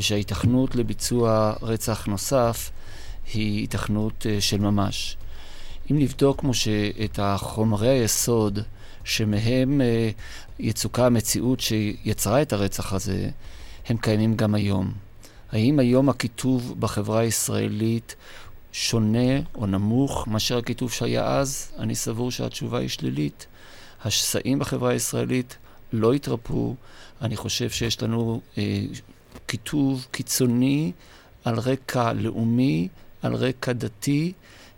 ושההיתכנות 0.00 0.76
לביצוע 0.76 1.54
רצח 1.62 2.06
נוסף 2.06 2.70
היא 3.34 3.60
היתכנות 3.60 4.26
אה, 4.28 4.40
של 4.40 4.60
ממש. 4.60 5.16
אם 5.90 5.98
נבדוק, 5.98 6.40
כמו 6.40 6.54
שאת 6.54 7.18
החומרי 7.22 7.88
היסוד 7.88 8.58
שמהם 9.04 9.80
אה, 9.80 10.10
יצוקה 10.58 11.06
המציאות 11.06 11.60
שיצרה 11.60 12.42
את 12.42 12.52
הרצח 12.52 12.92
הזה, 12.92 13.30
הם 13.86 13.96
קיימים 13.96 14.36
גם 14.36 14.54
היום. 14.54 14.92
האם 15.52 15.78
היום 15.78 16.08
הכיתוב 16.08 16.74
בחברה 16.78 17.20
הישראלית 17.20 18.16
שונה 18.72 19.40
או 19.54 19.66
נמוך 19.66 20.28
מאשר 20.28 20.58
הכיתוב 20.58 20.92
שהיה 20.92 21.26
אז? 21.26 21.72
אני 21.78 21.94
סבור 21.94 22.30
שהתשובה 22.30 22.78
היא 22.78 22.88
שלילית. 22.88 23.46
השסעים 24.04 24.58
בחברה 24.58 24.90
הישראלית 24.90 25.56
לא 25.92 26.12
התרפאו. 26.12 26.74
אני 27.22 27.36
חושב 27.36 27.70
שיש 27.70 28.02
לנו 28.02 28.40
אה, 28.58 28.82
כיתוב 29.50 30.06
קיצוני 30.10 30.92
על 31.44 31.58
רקע 31.58 32.12
לאומי, 32.12 32.88
על 33.22 33.34
רקע 33.34 33.72
דתי, 33.72 34.32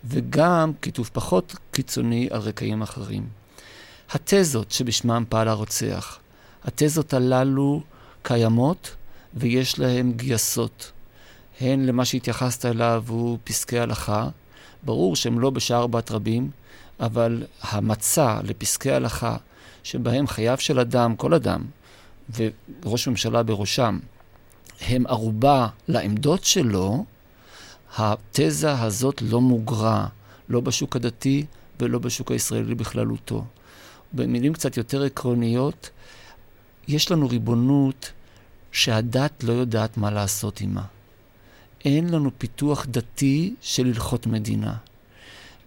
וגם 0.05 0.73
כיתוב 0.83 1.11
פחות 1.12 1.55
קיצוני 1.71 2.29
על 2.31 2.41
רקעים 2.41 2.83
אחרים. 2.83 3.26
התזות 4.11 4.71
שבשמם 4.71 5.25
פעל 5.29 5.49
הרוצח, 5.49 6.19
התזות 6.64 7.14
הללו 7.14 7.83
קיימות 8.23 8.95
ויש 9.35 9.79
להן 9.79 10.12
גייסות. 10.12 10.93
הן 11.61 11.87
למה 11.87 12.05
שהתייחסת 12.05 12.67
אליו 12.67 13.05
הוא 13.09 13.38
פסקי 13.45 13.79
הלכה. 13.79 14.29
ברור 14.83 15.17
שהם 15.17 15.41
לא 15.41 15.50
בשער 15.50 15.87
בת 15.87 16.11
רבים, 16.11 16.50
אבל 17.00 17.47
המצע 17.62 18.41
לפסקי 18.45 18.91
הלכה 18.93 19.37
שבהם 19.83 20.26
חייו 20.26 20.57
של 20.59 20.79
אדם, 20.79 21.17
כל 21.17 21.35
אדם, 21.35 21.64
וראש 22.31 23.09
ממשלה 23.09 23.43
בראשם, 23.43 23.99
הם 24.87 25.07
ערובה 25.07 25.69
לעמדות 25.89 26.45
שלו, 26.45 27.05
התזה 27.97 28.81
הזאת 28.81 29.23
לא 29.23 29.41
מוגרה, 29.41 30.07
לא 30.49 30.61
בשוק 30.61 30.97
הדתי 30.97 31.47
ולא 31.81 31.99
בשוק 31.99 32.31
הישראלי 32.31 32.75
בכללותו. 32.75 33.45
במילים 34.12 34.53
קצת 34.53 34.77
יותר 34.77 35.03
עקרוניות, 35.03 35.91
יש 36.89 37.11
לנו 37.11 37.29
ריבונות 37.29 38.12
שהדת 38.73 39.45
לא 39.45 39.53
יודעת 39.53 39.97
מה 39.97 40.11
לעשות 40.11 40.59
עימה. 40.61 40.85
אין 41.85 42.09
לנו 42.09 42.31
פיתוח 42.39 42.87
דתי 42.91 43.55
של 43.61 43.87
הלכות 43.87 44.27
מדינה. 44.27 44.75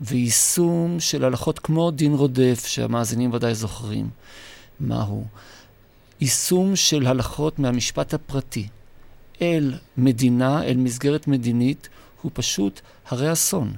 ויישום 0.01 0.99
של 0.99 1.25
הלכות 1.25 1.59
כמו 1.59 1.91
דין 1.91 2.13
רודף, 2.13 2.65
שהמאזינים 2.65 3.33
ודאי 3.33 3.55
זוכרים 3.55 4.09
מהו. 4.79 5.25
יישום 6.21 6.75
של 6.75 7.07
הלכות 7.07 7.59
מהמשפט 7.59 8.13
הפרטי 8.13 8.67
אל 9.41 9.73
מדינה, 9.97 10.63
אל 10.63 10.77
מסגרת 10.77 11.27
מדינית, 11.27 11.89
הוא 12.21 12.31
פשוט 12.33 12.81
הרי 13.07 13.31
אסון. 13.31 13.73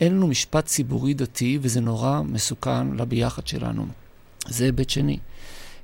אין 0.00 0.12
לנו 0.12 0.26
משפט 0.26 0.66
ציבורי 0.66 1.14
דתי, 1.14 1.58
וזה 1.62 1.80
נורא 1.80 2.22
מסוכן 2.22 2.96
לביחד 2.96 3.46
שלנו. 3.46 3.86
זה 4.48 4.64
היבט 4.64 4.90
שני. 4.90 5.18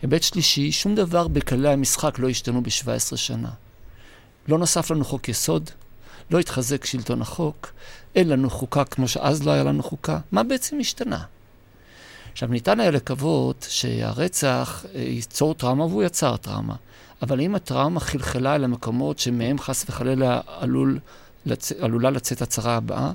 היבט 0.02 0.22
שלישי, 0.22 0.72
שום 0.72 0.94
דבר 0.94 1.28
בכללי 1.28 1.68
המשחק 1.68 2.18
לא 2.18 2.28
השתנו 2.28 2.62
ב-17 2.62 3.16
שנה. 3.16 3.50
לא 4.48 4.58
נוסף 4.58 4.90
לנו 4.90 5.04
חוק 5.04 5.28
יסוד, 5.28 5.70
לא 6.30 6.38
התחזק 6.38 6.84
שלטון 6.84 7.22
החוק, 7.22 7.72
אין 8.14 8.28
לנו 8.28 8.50
חוקה 8.50 8.84
כמו 8.84 9.08
שאז 9.08 9.46
לא 9.46 9.50
היה 9.50 9.64
לנו 9.64 9.82
חוקה. 9.82 10.18
מה 10.32 10.42
בעצם 10.42 10.78
השתנה? 10.80 11.24
עכשיו, 12.32 12.48
ניתן 12.48 12.80
היה 12.80 12.90
לקוות 12.90 13.66
שהרצח 13.70 14.84
אה, 14.94 15.00
ייצור 15.00 15.54
טראומה, 15.54 15.84
והוא 15.84 16.02
יצר 16.02 16.36
טראומה. 16.36 16.74
אבל 17.22 17.40
אם 17.40 17.54
הטראומה 17.54 18.00
חלחלה 18.00 18.54
אל 18.54 18.64
המקומות 18.64 19.18
שמהם 19.18 19.58
חס 19.58 19.84
וחלילה 19.88 20.40
עלול, 20.46 20.98
לצ... 21.46 21.72
עלולה 21.72 22.10
לצאת 22.10 22.42
הצהרה 22.42 22.76
הבאה, 22.76 23.12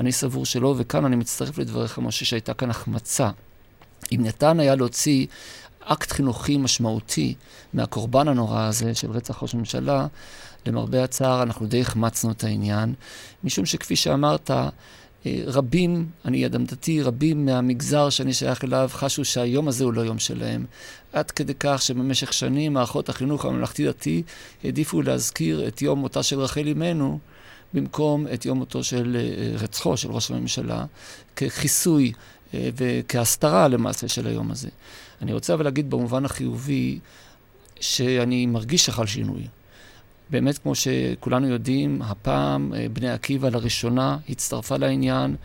אני 0.00 0.12
סבור 0.12 0.46
שלא, 0.46 0.74
וכאן 0.78 1.04
אני 1.04 1.16
מצטרף 1.16 1.58
לדבריך, 1.58 1.98
משה, 1.98 2.24
שהייתה 2.24 2.54
כאן 2.54 2.70
החמצה. 2.70 3.30
אם 4.12 4.20
ניתן 4.22 4.60
היה 4.60 4.74
להוציא 4.74 5.26
אקט 5.80 6.12
חינוכי 6.12 6.56
משמעותי 6.56 7.34
מהקורבן 7.72 8.28
הנורא 8.28 8.60
הזה 8.60 8.94
של 8.94 9.10
רצח 9.10 9.42
ראש 9.42 9.54
הממשלה, 9.54 10.06
למרבה 10.66 11.04
הצער 11.04 11.42
אנחנו 11.42 11.66
די 11.66 11.80
החמצנו 11.80 12.30
את 12.30 12.44
העניין, 12.44 12.94
משום 13.44 13.66
שכפי 13.66 13.96
שאמרת, 13.96 14.50
רבים, 15.26 16.06
אני 16.24 16.46
אדם 16.46 16.64
דתי, 16.64 17.02
רבים 17.02 17.46
מהמגזר 17.46 18.10
שאני 18.10 18.32
שייך 18.32 18.64
אליו 18.64 18.90
חשו 18.92 19.24
שהיום 19.24 19.68
הזה 19.68 19.84
הוא 19.84 19.92
לא 19.92 20.00
יום 20.00 20.18
שלהם. 20.18 20.64
עד 21.12 21.30
כדי 21.30 21.54
כך 21.60 21.82
שבמשך 21.82 22.32
שנים 22.32 22.72
מערכות 22.72 23.08
החינוך 23.08 23.44
הממלכתי-דתי 23.44 24.22
העדיפו 24.64 25.02
להזכיר 25.02 25.68
את 25.68 25.82
יום 25.82 25.98
מותה 25.98 26.22
של 26.22 26.40
רחל 26.40 26.68
אמנו 26.68 27.18
במקום 27.74 28.26
את 28.34 28.46
יום 28.46 28.58
מותו 28.58 28.84
של 28.84 29.16
אה, 29.20 29.56
רצחו 29.58 29.96
של 29.96 30.10
ראש 30.10 30.30
הממשלה, 30.30 30.84
ככיסוי 31.36 32.12
אה, 32.54 32.68
וכהסתרה 32.76 33.68
למעשה 33.68 34.08
של 34.08 34.26
היום 34.26 34.50
הזה. 34.50 34.68
אני 35.22 35.32
רוצה 35.32 35.54
אבל 35.54 35.64
להגיד 35.64 35.90
במובן 35.90 36.24
החיובי 36.24 36.98
שאני 37.80 38.46
מרגיש 38.46 38.86
שחל 38.86 39.06
שינוי. 39.06 39.42
באמת, 40.30 40.58
כמו 40.58 40.74
שכולנו 40.74 41.48
יודעים, 41.48 42.02
הפעם 42.02 42.74
אה, 42.74 42.86
בני 42.92 43.10
עקיבא 43.10 43.48
לראשונה 43.48 44.16
הצטרפה 44.28 44.76
לעניין, 44.76 45.36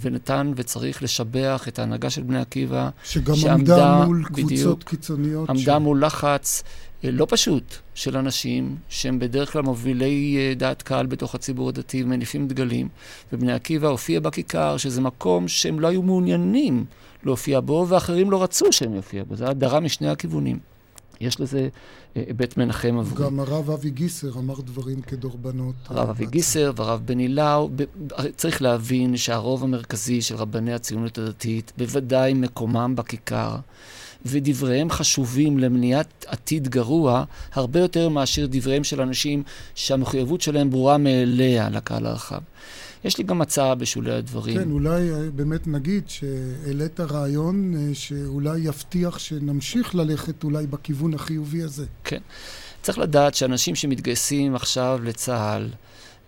ונתן 0.00 0.52
וצריך 0.56 1.02
לשבח 1.02 1.64
את 1.68 1.78
ההנהגה 1.78 2.10
של 2.10 2.22
בני 2.22 2.40
עקיבא. 2.40 2.88
שגם 3.04 3.34
עמדה 3.50 4.04
מול 4.04 4.24
קבוצות 4.24 4.46
בדיוק, 4.46 4.82
קיצוניות. 4.82 5.50
עמדה 5.50 5.76
ש... 5.76 5.80
מול 5.80 6.04
לחץ 6.04 6.62
אה, 7.04 7.10
לא 7.10 7.26
פשוט 7.28 7.74
של 7.94 8.16
אנשים 8.16 8.76
שהם 8.88 9.18
בדרך 9.18 9.52
כלל 9.52 9.62
מובילי 9.62 10.36
אה, 10.38 10.54
דעת 10.54 10.82
קהל 10.82 11.06
בתוך 11.06 11.34
הציבור 11.34 11.68
הדתי 11.68 12.02
ומניפים 12.02 12.48
דגלים. 12.48 12.88
ובני 13.32 13.52
עקיבא 13.52 13.88
הופיע 13.88 14.20
בכיכר, 14.20 14.76
שזה 14.76 15.00
מקום 15.00 15.48
שהם 15.48 15.80
לא 15.80 15.88
היו 15.88 16.02
מעוניינים 16.02 16.84
להופיע 17.22 17.60
בו, 17.60 17.86
ואחרים 17.88 18.30
לא 18.30 18.42
רצו 18.42 18.72
שהם 18.72 18.94
יופיע 18.94 19.24
בו. 19.24 19.36
זו 19.36 19.46
הדרה 19.46 19.80
משני 19.80 20.08
הכיוונים. 20.08 20.58
יש 21.20 21.40
לזה 21.40 21.68
אה, 22.16 22.22
היבט 22.26 22.56
מנחם 22.56 22.98
עבורי. 22.98 23.24
גם 23.24 23.40
הרב 23.40 23.70
אבי 23.70 23.90
גיסר 23.90 24.38
אמר 24.38 24.60
דברים 24.60 25.00
כדורבנות. 25.02 25.74
הרב 25.88 26.08
אבי 26.08 26.26
גיסר 26.26 26.72
והרב 26.76 27.02
בני 27.04 27.28
לאו, 27.28 27.70
צריך 28.36 28.62
להבין 28.62 29.16
שהרוב 29.16 29.64
המרכזי 29.64 30.22
של 30.22 30.34
רבני 30.36 30.74
הציונות 30.74 31.18
הדתית, 31.18 31.72
בוודאי 31.78 32.34
מקומם 32.34 32.92
בכיכר, 32.96 33.56
ודבריהם 34.26 34.90
חשובים 34.90 35.58
למניעת 35.58 36.24
עתיד 36.28 36.68
גרוע, 36.68 37.24
הרבה 37.52 37.80
יותר 37.80 38.08
מאשר 38.08 38.46
דבריהם 38.50 38.84
של 38.84 39.00
אנשים 39.00 39.42
שהמחויבות 39.74 40.40
שלהם 40.40 40.70
ברורה 40.70 40.98
מאליה 40.98 41.68
לקהל 41.68 42.06
הרחב. 42.06 42.40
יש 43.06 43.18
לי 43.18 43.24
גם 43.24 43.40
הצעה 43.42 43.74
בשולי 43.74 44.12
הדברים. 44.12 44.58
כן, 44.58 44.70
אולי 44.70 45.10
אה, 45.10 45.30
באמת 45.34 45.66
נגיד 45.66 46.04
שהעלית 46.08 47.00
רעיון 47.00 47.74
אה, 47.76 47.94
שאולי 47.94 48.58
יבטיח 48.58 49.18
שנמשיך 49.18 49.94
ללכת 49.94 50.44
אולי 50.44 50.66
בכיוון 50.66 51.14
החיובי 51.14 51.62
הזה. 51.62 51.86
כן. 52.04 52.20
צריך 52.82 52.98
לדעת 52.98 53.34
שאנשים 53.34 53.74
שמתגייסים 53.74 54.54
עכשיו 54.54 55.00
לצה"ל 55.02 55.68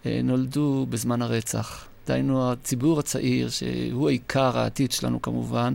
אה, 0.06 0.20
נולדו 0.24 0.86
בזמן 0.90 1.22
הרצח. 1.22 1.84
דהיינו, 2.06 2.52
הציבור 2.52 2.98
הצעיר, 2.98 3.48
שהוא 3.48 4.08
עיקר 4.08 4.58
העתיד 4.58 4.92
שלנו 4.92 5.22
כמובן, 5.22 5.74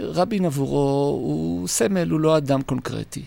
רבין 0.00 0.44
עבורו 0.44 1.18
הוא 1.22 1.68
סמל, 1.68 2.10
הוא 2.10 2.20
לא 2.20 2.36
אדם 2.36 2.62
קונקרטי. 2.62 3.22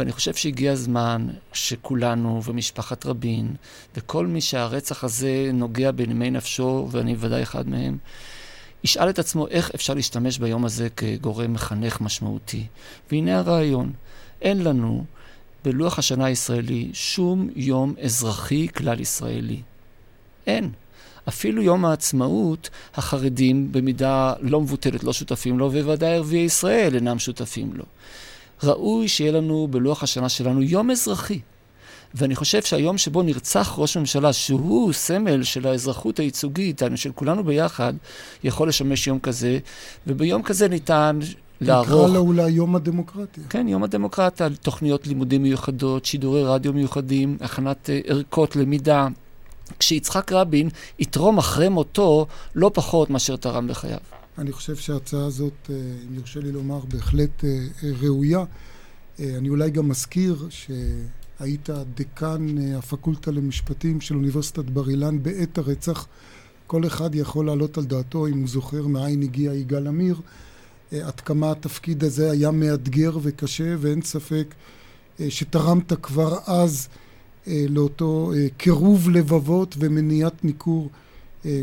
ואני 0.00 0.12
חושב 0.12 0.34
שהגיע 0.34 0.72
הזמן 0.72 1.26
שכולנו 1.52 2.42
ומשפחת 2.44 3.06
רבין 3.06 3.54
וכל 3.96 4.26
מי 4.26 4.40
שהרצח 4.40 5.04
הזה 5.04 5.50
נוגע 5.52 5.90
בנימי 5.90 6.30
נפשו, 6.30 6.88
ואני 6.90 7.14
ודאי 7.18 7.42
אחד 7.42 7.68
מהם, 7.68 7.98
ישאל 8.84 9.10
את 9.10 9.18
עצמו 9.18 9.48
איך 9.48 9.70
אפשר 9.74 9.94
להשתמש 9.94 10.38
ביום 10.38 10.64
הזה 10.64 10.88
כגורם 10.96 11.52
מחנך 11.52 12.00
משמעותי. 12.00 12.66
והנה 13.10 13.38
הרעיון, 13.38 13.92
אין 14.42 14.64
לנו 14.64 15.04
בלוח 15.64 15.98
השנה 15.98 16.24
הישראלי 16.24 16.90
שום 16.92 17.48
יום 17.56 17.94
אזרחי 18.02 18.68
כלל 18.68 19.00
ישראלי. 19.00 19.60
אין. 20.46 20.70
אפילו 21.28 21.62
יום 21.62 21.84
העצמאות, 21.84 22.70
החרדים 22.94 23.72
במידה 23.72 24.34
לא 24.40 24.60
מבוטלת 24.60 25.04
לא 25.04 25.12
שותפים 25.12 25.58
לו, 25.58 25.72
וודאי 25.72 26.14
ערביי 26.14 26.38
ישראל 26.38 26.94
אינם 26.94 27.18
שותפים 27.18 27.72
לו. 27.74 27.84
ראוי 28.64 29.08
שיהיה 29.08 29.32
לנו 29.32 29.68
בלוח 29.70 30.02
השנה 30.02 30.28
שלנו 30.28 30.62
יום 30.62 30.90
אזרחי. 30.90 31.40
ואני 32.14 32.34
חושב 32.34 32.62
שהיום 32.62 32.98
שבו 32.98 33.22
נרצח 33.22 33.74
ראש 33.78 33.96
ממשלה, 33.96 34.32
שהוא 34.32 34.92
סמל 34.92 35.42
של 35.42 35.66
האזרחות 35.66 36.18
הייצוגית, 36.18 36.82
של 36.94 37.12
כולנו 37.12 37.44
ביחד, 37.44 37.92
יכול 38.44 38.68
לשמש 38.68 39.06
יום 39.06 39.18
כזה, 39.18 39.58
וביום 40.06 40.42
כזה 40.42 40.68
ניתן 40.68 41.18
לערוך... 41.60 41.88
נקרא 41.88 42.06
לו 42.06 42.20
אולי 42.20 42.50
יום 42.50 42.76
הדמוקרטיה. 42.76 43.44
כן, 43.48 43.68
יום 43.68 43.82
הדמוקרטיה, 43.82 44.48
תוכניות 44.62 45.06
לימודים 45.06 45.42
מיוחדות, 45.42 46.04
שידורי 46.04 46.44
רדיו 46.44 46.72
מיוחדים, 46.72 47.36
הכנת 47.40 47.90
אה, 47.90 48.00
ערכות 48.06 48.56
למידה. 48.56 49.08
כשיצחק 49.78 50.32
רבין 50.32 50.68
יתרום 50.98 51.38
אחרי 51.38 51.68
מותו 51.68 52.26
לא 52.54 52.70
פחות 52.74 53.10
מאשר 53.10 53.36
תרם 53.36 53.68
בחייו. 53.68 54.19
אני 54.40 54.52
חושב 54.52 54.76
שההצעה 54.76 55.24
הזאת, 55.24 55.70
אה, 55.70 55.74
אם 56.08 56.14
יורשה 56.14 56.40
לי 56.40 56.52
לומר, 56.52 56.80
בהחלט 56.88 57.44
אה, 57.44 57.66
ראויה. 58.00 58.44
אה, 59.20 59.36
אני 59.38 59.48
אולי 59.48 59.70
גם 59.70 59.88
מזכיר 59.88 60.48
שהיית 60.50 61.70
דיקן 61.94 62.74
הפקולטה 62.78 63.30
למשפטים 63.30 64.00
של 64.00 64.14
אוניברסיטת 64.14 64.64
בר 64.64 64.88
אילן 64.90 65.22
בעת 65.22 65.58
הרצח. 65.58 66.06
כל 66.66 66.86
אחד 66.86 67.14
יכול 67.14 67.46
להעלות 67.46 67.78
על 67.78 67.84
דעתו, 67.84 68.26
אם 68.26 68.38
הוא 68.38 68.48
זוכר 68.48 68.86
מאין 68.86 69.22
הגיע 69.22 69.54
יגאל 69.54 69.86
עמיר, 69.86 70.20
עד 70.92 71.20
כמה 71.20 71.50
התפקיד 71.50 72.04
הזה 72.04 72.30
היה 72.30 72.50
מאתגר 72.50 73.18
וקשה, 73.22 73.74
ואין 73.78 74.02
ספק 74.02 74.54
שתרמת 75.28 75.92
כבר 76.02 76.38
אז 76.46 76.88
לאותו 77.46 78.32
קירוב 78.56 79.10
לבבות 79.10 79.74
ומניעת 79.78 80.44
ניכור 80.44 80.90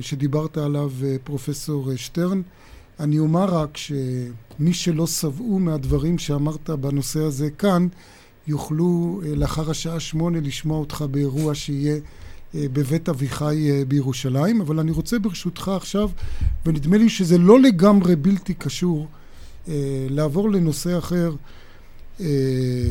שדיברת 0.01 0.57
עליו, 0.57 0.91
פרופסור 1.23 1.95
שטרן. 1.95 2.41
אני 2.99 3.19
אומר 3.19 3.45
רק 3.45 3.77
שמי 3.77 4.73
שלא 4.73 5.07
שבעו 5.07 5.59
מהדברים 5.59 6.17
שאמרת 6.17 6.69
בנושא 6.69 7.19
הזה 7.19 7.49
כאן, 7.49 7.87
יוכלו 8.47 9.21
אה, 9.25 9.35
לאחר 9.35 9.69
השעה 9.69 9.99
שמונה 9.99 10.39
לשמוע 10.39 10.79
אותך 10.79 11.05
באירוע 11.11 11.55
שיהיה 11.55 11.95
אה, 11.95 12.65
בבית 12.73 13.09
אביחי 13.09 13.71
אה, 13.71 13.85
בירושלים. 13.87 14.61
אבל 14.61 14.79
אני 14.79 14.91
רוצה 14.91 15.19
ברשותך 15.19 15.71
עכשיו, 15.75 16.09
ונדמה 16.65 16.97
לי 16.97 17.09
שזה 17.09 17.37
לא 17.37 17.59
לגמרי 17.59 18.15
בלתי 18.15 18.53
קשור, 18.53 19.07
לעבור 20.09 20.49
לנושא 20.51 20.97
אחר, 20.97 21.35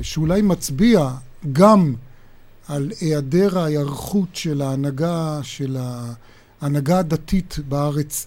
שאולי 0.02 0.42
מצביע 0.42 1.10
גם 1.52 1.94
על 2.68 2.92
היעדר 3.00 3.58
ההיערכות 3.58 4.28
של 4.32 4.62
ההנהגה, 4.62 5.40
של 5.42 5.76
ההנהגה 6.60 6.98
הדתית 6.98 7.58
בארץ 7.68 8.26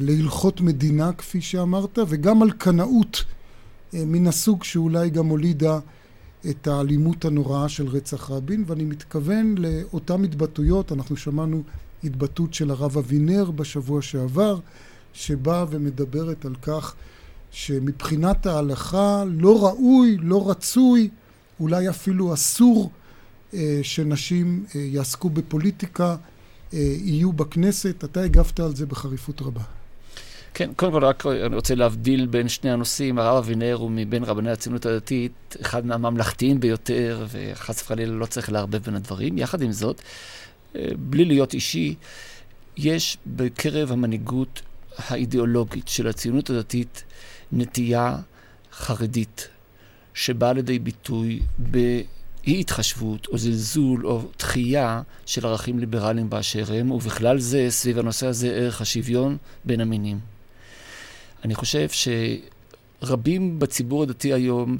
להלכות 0.00 0.60
מדינה, 0.60 1.12
כפי 1.12 1.40
שאמרת, 1.40 1.98
וגם 2.08 2.42
על 2.42 2.50
קנאות 2.50 3.24
אה, 3.94 4.02
מן 4.06 4.26
הסוג 4.26 4.64
שאולי 4.64 5.10
גם 5.10 5.26
הולידה 5.26 5.78
את 6.50 6.66
האלימות 6.66 7.24
הנוראה 7.24 7.68
של 7.68 7.88
רצח 7.88 8.30
רבין, 8.30 8.64
ואני 8.66 8.84
מתכוון 8.84 9.54
לאותן 9.58 10.24
התבטאויות, 10.24 10.92
אנחנו 10.92 11.16
שמענו 11.16 11.62
התבטאות 12.04 12.54
של 12.54 12.70
הרב 12.70 12.98
אבינר 12.98 13.50
בשבוע 13.50 14.02
שעבר, 14.02 14.58
שבאה 15.12 15.64
ומדברת 15.70 16.44
על 16.44 16.54
כך 16.62 16.94
שמבחינת 17.50 18.46
ההלכה 18.46 19.24
לא 19.26 19.64
ראוי, 19.66 20.16
לא 20.20 20.50
רצוי, 20.50 21.08
אולי 21.60 21.88
אפילו 21.88 22.34
אסור 22.34 22.90
אה, 23.54 23.80
שנשים 23.82 24.64
יעסקו 24.74 25.30
בפוליטיקה. 25.30 26.10
אה, 26.10 26.33
יהיו 26.72 27.32
בכנסת. 27.32 28.04
אתה 28.04 28.20
הגבת 28.22 28.60
על 28.60 28.76
זה 28.76 28.86
בחריפות 28.86 29.42
רבה. 29.42 29.62
כן, 30.54 30.70
קודם 30.76 30.92
כל 30.92 31.04
רק 31.04 31.26
אני 31.26 31.54
רוצה 31.54 31.74
להבדיל 31.74 32.26
בין 32.26 32.48
שני 32.48 32.70
הנושאים. 32.70 33.18
הרב 33.18 33.44
אבינר 33.44 33.74
הוא 33.74 33.90
מבין 33.90 34.24
רבני 34.24 34.50
הציונות 34.50 34.86
הדתית, 34.86 35.56
אחד 35.60 35.86
מהממלכתיים 35.86 36.60
ביותר, 36.60 37.26
וחס 37.28 37.82
וחלילה 37.82 38.12
לא 38.12 38.26
צריך 38.26 38.52
לערבב 38.52 38.78
בין 38.78 38.94
הדברים. 38.94 39.38
יחד 39.38 39.62
עם 39.62 39.72
זאת, 39.72 40.02
אה, 40.76 40.88
בלי 40.98 41.24
להיות 41.24 41.54
אישי, 41.54 41.94
יש 42.76 43.18
בקרב 43.26 43.92
המנהיגות 43.92 44.62
האידיאולוגית 44.98 45.88
של 45.88 46.08
הציונות 46.08 46.50
הדתית 46.50 47.04
נטייה 47.52 48.16
חרדית, 48.72 49.48
שבאה 50.14 50.52
לידי 50.52 50.78
ביטוי 50.78 51.40
ב... 51.70 52.00
אי 52.46 52.60
התחשבות 52.60 53.26
או 53.26 53.38
זלזול 53.38 54.06
או 54.06 54.22
דחייה 54.38 55.02
של 55.26 55.46
ערכים 55.46 55.78
ליברליים 55.78 56.30
באשר 56.30 56.72
הם, 56.72 56.90
ובכלל 56.90 57.38
זה, 57.38 57.66
סביב 57.68 57.98
הנושא 57.98 58.26
הזה, 58.26 58.48
ערך 58.48 58.80
השוויון 58.80 59.36
בין 59.64 59.80
המינים. 59.80 60.18
אני 61.44 61.54
חושב 61.54 61.88
שרבים 63.00 63.58
בציבור 63.58 64.02
הדתי 64.02 64.32
היום, 64.32 64.78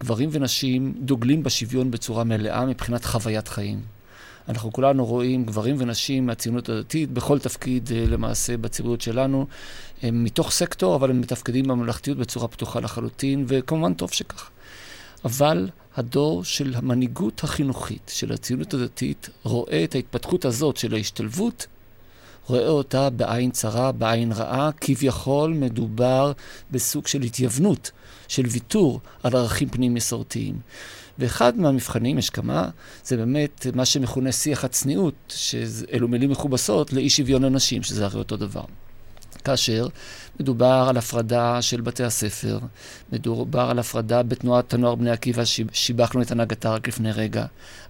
גברים 0.00 0.28
ונשים, 0.32 0.94
דוגלים 0.98 1.42
בשוויון 1.42 1.90
בצורה 1.90 2.24
מלאה 2.24 2.66
מבחינת 2.66 3.04
חוויית 3.04 3.48
חיים. 3.48 3.80
אנחנו 4.48 4.72
כולנו 4.72 5.06
רואים 5.06 5.44
גברים 5.44 5.76
ונשים 5.78 6.26
מהציונות 6.26 6.68
הדתית 6.68 7.10
בכל 7.10 7.38
תפקיד 7.38 7.90
אה, 7.92 8.04
למעשה 8.06 8.56
בציבוריות 8.56 9.00
שלנו, 9.00 9.46
הם 10.02 10.24
מתוך 10.24 10.50
סקטור, 10.50 10.96
אבל 10.96 11.10
הם 11.10 11.20
מתפקדים 11.20 11.64
בממלכתיות 11.64 12.18
בצורה 12.18 12.48
פתוחה 12.48 12.80
לחלוטין, 12.80 13.44
וכמובן 13.48 13.94
טוב 13.94 14.10
שכך. 14.12 14.50
אבל 15.24 15.68
הדור 15.96 16.44
של 16.44 16.74
המנהיגות 16.76 17.44
החינוכית 17.44 18.12
של 18.14 18.32
הציונות 18.32 18.74
הדתית 18.74 19.28
רואה 19.42 19.84
את 19.84 19.94
ההתפתחות 19.94 20.44
הזאת 20.44 20.76
של 20.76 20.94
ההשתלבות, 20.94 21.66
רואה 22.46 22.68
אותה 22.68 23.10
בעין 23.10 23.50
צרה, 23.50 23.92
בעין 23.92 24.32
רעה, 24.32 24.70
כביכול 24.80 25.52
מדובר 25.52 26.32
בסוג 26.70 27.06
של 27.06 27.22
התייוונות, 27.22 27.90
של 28.28 28.46
ויתור 28.46 29.00
על 29.22 29.36
ערכים 29.36 29.68
פנים 29.68 29.94
מסורתיים. 29.94 30.60
ואחד 31.18 31.58
מהמבחנים, 31.58 32.18
יש 32.18 32.30
כמה, 32.30 32.68
זה 33.04 33.16
באמת 33.16 33.66
מה 33.74 33.84
שמכונה 33.84 34.32
שיח 34.32 34.64
הצניעות, 34.64 35.14
שאלו 35.28 36.08
מילים 36.08 36.30
מכובסות 36.30 36.92
לאי 36.92 37.10
שוויון 37.10 37.44
לנשים, 37.44 37.82
שזה 37.82 38.04
הרי 38.04 38.18
אותו 38.18 38.36
דבר. 38.36 38.64
כאשר 39.44 39.86
מדובר 40.40 40.86
על 40.88 40.96
הפרדה 40.96 41.62
של 41.62 41.80
בתי 41.80 42.04
הספר, 42.04 42.58
מדובר 43.12 43.60
על 43.70 43.78
הפרדה 43.78 44.22
בתנועת 44.22 44.74
הנוער 44.74 44.94
בני 44.94 45.10
עקיבא, 45.10 45.42
שיבחנו 45.72 46.22
את 46.22 46.30
הנהגתה 46.30 46.70
רק 46.70 46.88
לפני 46.88 47.12
רגע, 47.12 47.44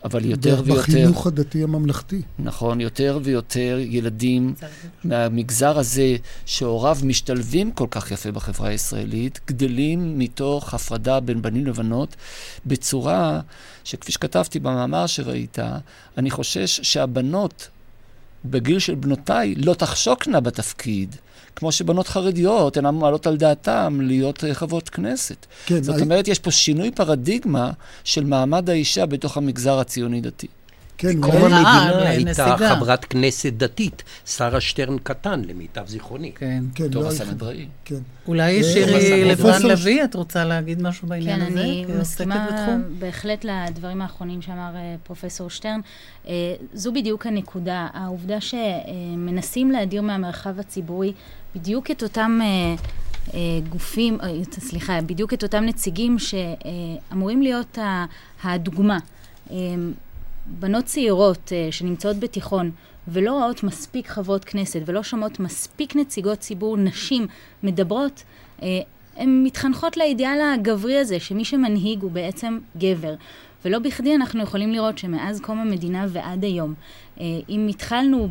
אבל 0.04 0.24
יותר 0.24 0.62
ויותר... 0.64 0.80
בחינוך 0.80 1.26
הדתי 1.26 1.62
הממלכתי. 1.62 2.22
נכון, 2.38 2.80
יותר 2.80 3.18
ויותר 3.22 3.78
ילדים 3.80 4.54
מהמגזר 5.04 5.78
הזה, 5.78 6.16
שהוריו 6.46 6.96
משתלבים 7.04 7.72
כל 7.72 7.86
כך 7.90 8.10
יפה 8.10 8.32
בחברה 8.32 8.68
הישראלית, 8.68 9.40
גדלים 9.46 10.18
מתוך 10.18 10.74
הפרדה 10.74 11.20
בין 11.20 11.42
בנים 11.42 11.66
לבנות, 11.66 12.16
בצורה 12.66 13.40
שכפי 13.84 14.12
שכתבתי 14.12 14.60
במאמר 14.60 15.06
שראית, 15.06 15.58
אני 16.18 16.30
חושש 16.30 16.80
שהבנות 16.82 17.68
בגיל 18.44 18.78
של 18.78 18.94
בנותיי 18.94 19.54
לא 19.54 19.74
תחשוקנה 19.74 20.40
בתפקיד. 20.40 21.16
כמו 21.56 21.72
שבנות 21.72 22.08
חרדיות 22.08 22.76
אינן 22.76 22.94
מעלות 22.94 23.26
על 23.26 23.36
דעתן 23.36 23.98
להיות 24.00 24.44
אה, 24.44 24.54
חברות 24.54 24.88
כנסת. 24.88 25.46
כן, 25.66 25.82
זאת 25.82 25.96
I... 25.96 26.02
אומרת, 26.02 26.28
יש 26.28 26.38
פה 26.38 26.50
שינוי 26.50 26.90
פרדיגמה 26.90 27.70
של 28.04 28.24
מעמד 28.24 28.70
האישה 28.70 29.06
בתוך 29.06 29.36
המגזר 29.36 29.78
הציוני-דתי. 29.78 30.46
כן, 30.98 31.18
מקום 31.18 31.36
המדינה 31.36 32.08
הייתה 32.08 32.56
חברת 32.68 33.04
כנסת 33.04 33.52
דתית. 33.52 34.02
שרה 34.26 34.60
שטרן 34.60 34.98
קטן, 34.98 35.42
למיטב 35.44 35.86
זיכרוני. 35.86 36.32
כן. 36.32 36.64
כן, 36.74 36.88
טוב 36.88 37.06
הסנדראי. 37.06 37.66
כן. 37.84 38.00
אולי 38.28 38.64
שירי 38.64 39.24
לברן 39.24 39.62
לביא, 39.62 40.04
את 40.04 40.14
רוצה 40.14 40.44
להגיד 40.44 40.82
משהו 40.82 41.08
בעניין 41.08 41.40
הזה? 41.40 41.50
כן, 41.50 41.58
אני 41.58 41.86
מסכימה 42.00 42.66
בהחלט 42.98 43.44
לדברים 43.44 44.02
האחרונים 44.02 44.42
שאמר 44.42 44.76
אה, 44.76 44.94
פרופסור 45.02 45.50
שטרן. 45.50 45.80
אה, 46.28 46.32
זו 46.74 46.92
בדיוק 46.92 47.26
הנקודה. 47.26 47.88
העובדה 47.92 48.38
שמנסים 48.40 49.70
להדיר 49.70 50.02
מהמרחב 50.02 50.60
הציבורי 50.60 51.12
בדיוק 51.54 51.90
את 51.90 52.02
אותם... 52.02 52.40
גופים, 53.68 54.18
סליחה, 54.58 55.00
בדיוק 55.00 55.34
את 55.34 55.42
אותם 55.42 55.64
נציגים 55.64 56.16
שאמורים 56.18 57.42
להיות 57.42 57.78
הדוגמה. 58.44 58.98
בנות 60.46 60.84
צעירות 60.84 61.52
uh, 61.52 61.72
שנמצאות 61.72 62.16
בתיכון 62.16 62.70
ולא 63.08 63.32
רואות 63.32 63.62
מספיק 63.62 64.08
חברות 64.08 64.44
כנסת 64.44 64.80
ולא 64.86 65.02
שומעות 65.02 65.40
מספיק 65.40 65.96
נציגות 65.96 66.38
ציבור 66.38 66.76
נשים 66.76 67.26
מדברות, 67.62 68.22
uh, 68.60 68.62
הן 69.16 69.42
מתחנכות 69.44 69.96
לאידיאל 69.96 70.38
הגברי 70.54 70.98
הזה, 70.98 71.20
שמי 71.20 71.44
שמנהיג 71.44 72.02
הוא 72.02 72.10
בעצם 72.10 72.58
גבר. 72.76 73.14
ולא 73.64 73.78
בכדי 73.78 74.14
אנחנו 74.14 74.42
יכולים 74.42 74.72
לראות 74.72 74.98
שמאז 74.98 75.40
קום 75.40 75.58
המדינה 75.58 76.06
ועד 76.08 76.44
היום, 76.44 76.74
אם 77.48 77.66
התחלנו 77.70 78.28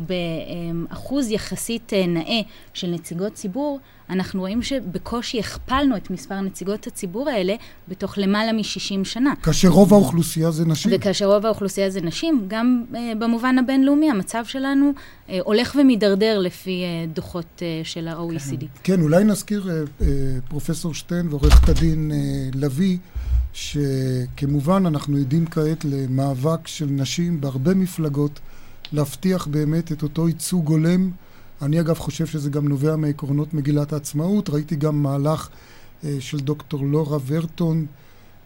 באחוז 0.88 1.30
יחסית 1.30 1.92
נאה 2.08 2.40
של 2.74 2.90
נציגות 2.90 3.34
ציבור, 3.34 3.80
אנחנו 4.10 4.40
רואים 4.40 4.62
שבקושי 4.62 5.38
הכפלנו 5.38 5.96
את 5.96 6.10
מספר 6.10 6.40
נציגות 6.40 6.86
הציבור 6.86 7.28
האלה 7.28 7.54
בתוך 7.88 8.18
למעלה 8.18 8.52
מ-60 8.52 9.04
שנה. 9.04 9.34
כאשר 9.42 9.68
רוב 9.68 9.94
האוכלוסייה 9.94 10.50
זה 10.50 10.64
נשים. 10.64 10.92
וכאשר 10.94 11.34
רוב 11.34 11.46
האוכלוסייה 11.46 11.90
זה 11.90 12.00
נשים, 12.00 12.44
גם 12.48 12.84
uh, 12.92 12.96
במובן 13.18 13.58
הבינלאומי, 13.58 14.10
המצב 14.10 14.44
שלנו 14.44 14.92
הולך 15.40 15.76
ומידרדר 15.80 16.38
לפי 16.38 16.82
דוחות 17.14 17.62
של 17.84 18.08
ה-OECD. 18.08 18.60
כן, 18.60 18.66
כן, 18.84 19.02
אולי 19.02 19.24
נזכיר, 19.24 19.68
פרופסור 20.48 20.94
שטיין 20.94 21.28
ועורכת 21.28 21.68
הדין 21.68 22.10
לביא, 22.54 22.98
שכמובן 23.52 24.86
אנחנו 24.86 25.16
עדים 25.16 25.46
כעת 25.46 25.84
למאבק 25.84 26.66
של 26.66 26.86
נשים 26.90 27.40
בהרבה 27.40 27.74
מפלגות 27.74 28.40
להבטיח 28.92 29.46
באמת 29.46 29.92
את 29.92 30.02
אותו 30.02 30.28
ייצוג 30.28 30.68
הולם 30.68 31.10
אני 31.62 31.80
אגב 31.80 31.98
חושב 31.98 32.26
שזה 32.26 32.50
גם 32.50 32.68
נובע 32.68 32.96
מעקרונות 32.96 33.54
מגילת 33.54 33.92
העצמאות. 33.92 34.50
ראיתי 34.50 34.76
גם 34.76 35.02
מהלך 35.02 35.48
אה, 36.04 36.16
של 36.20 36.38
דוקטור 36.38 36.86
לורה 36.86 37.18
ורטון 37.26 37.86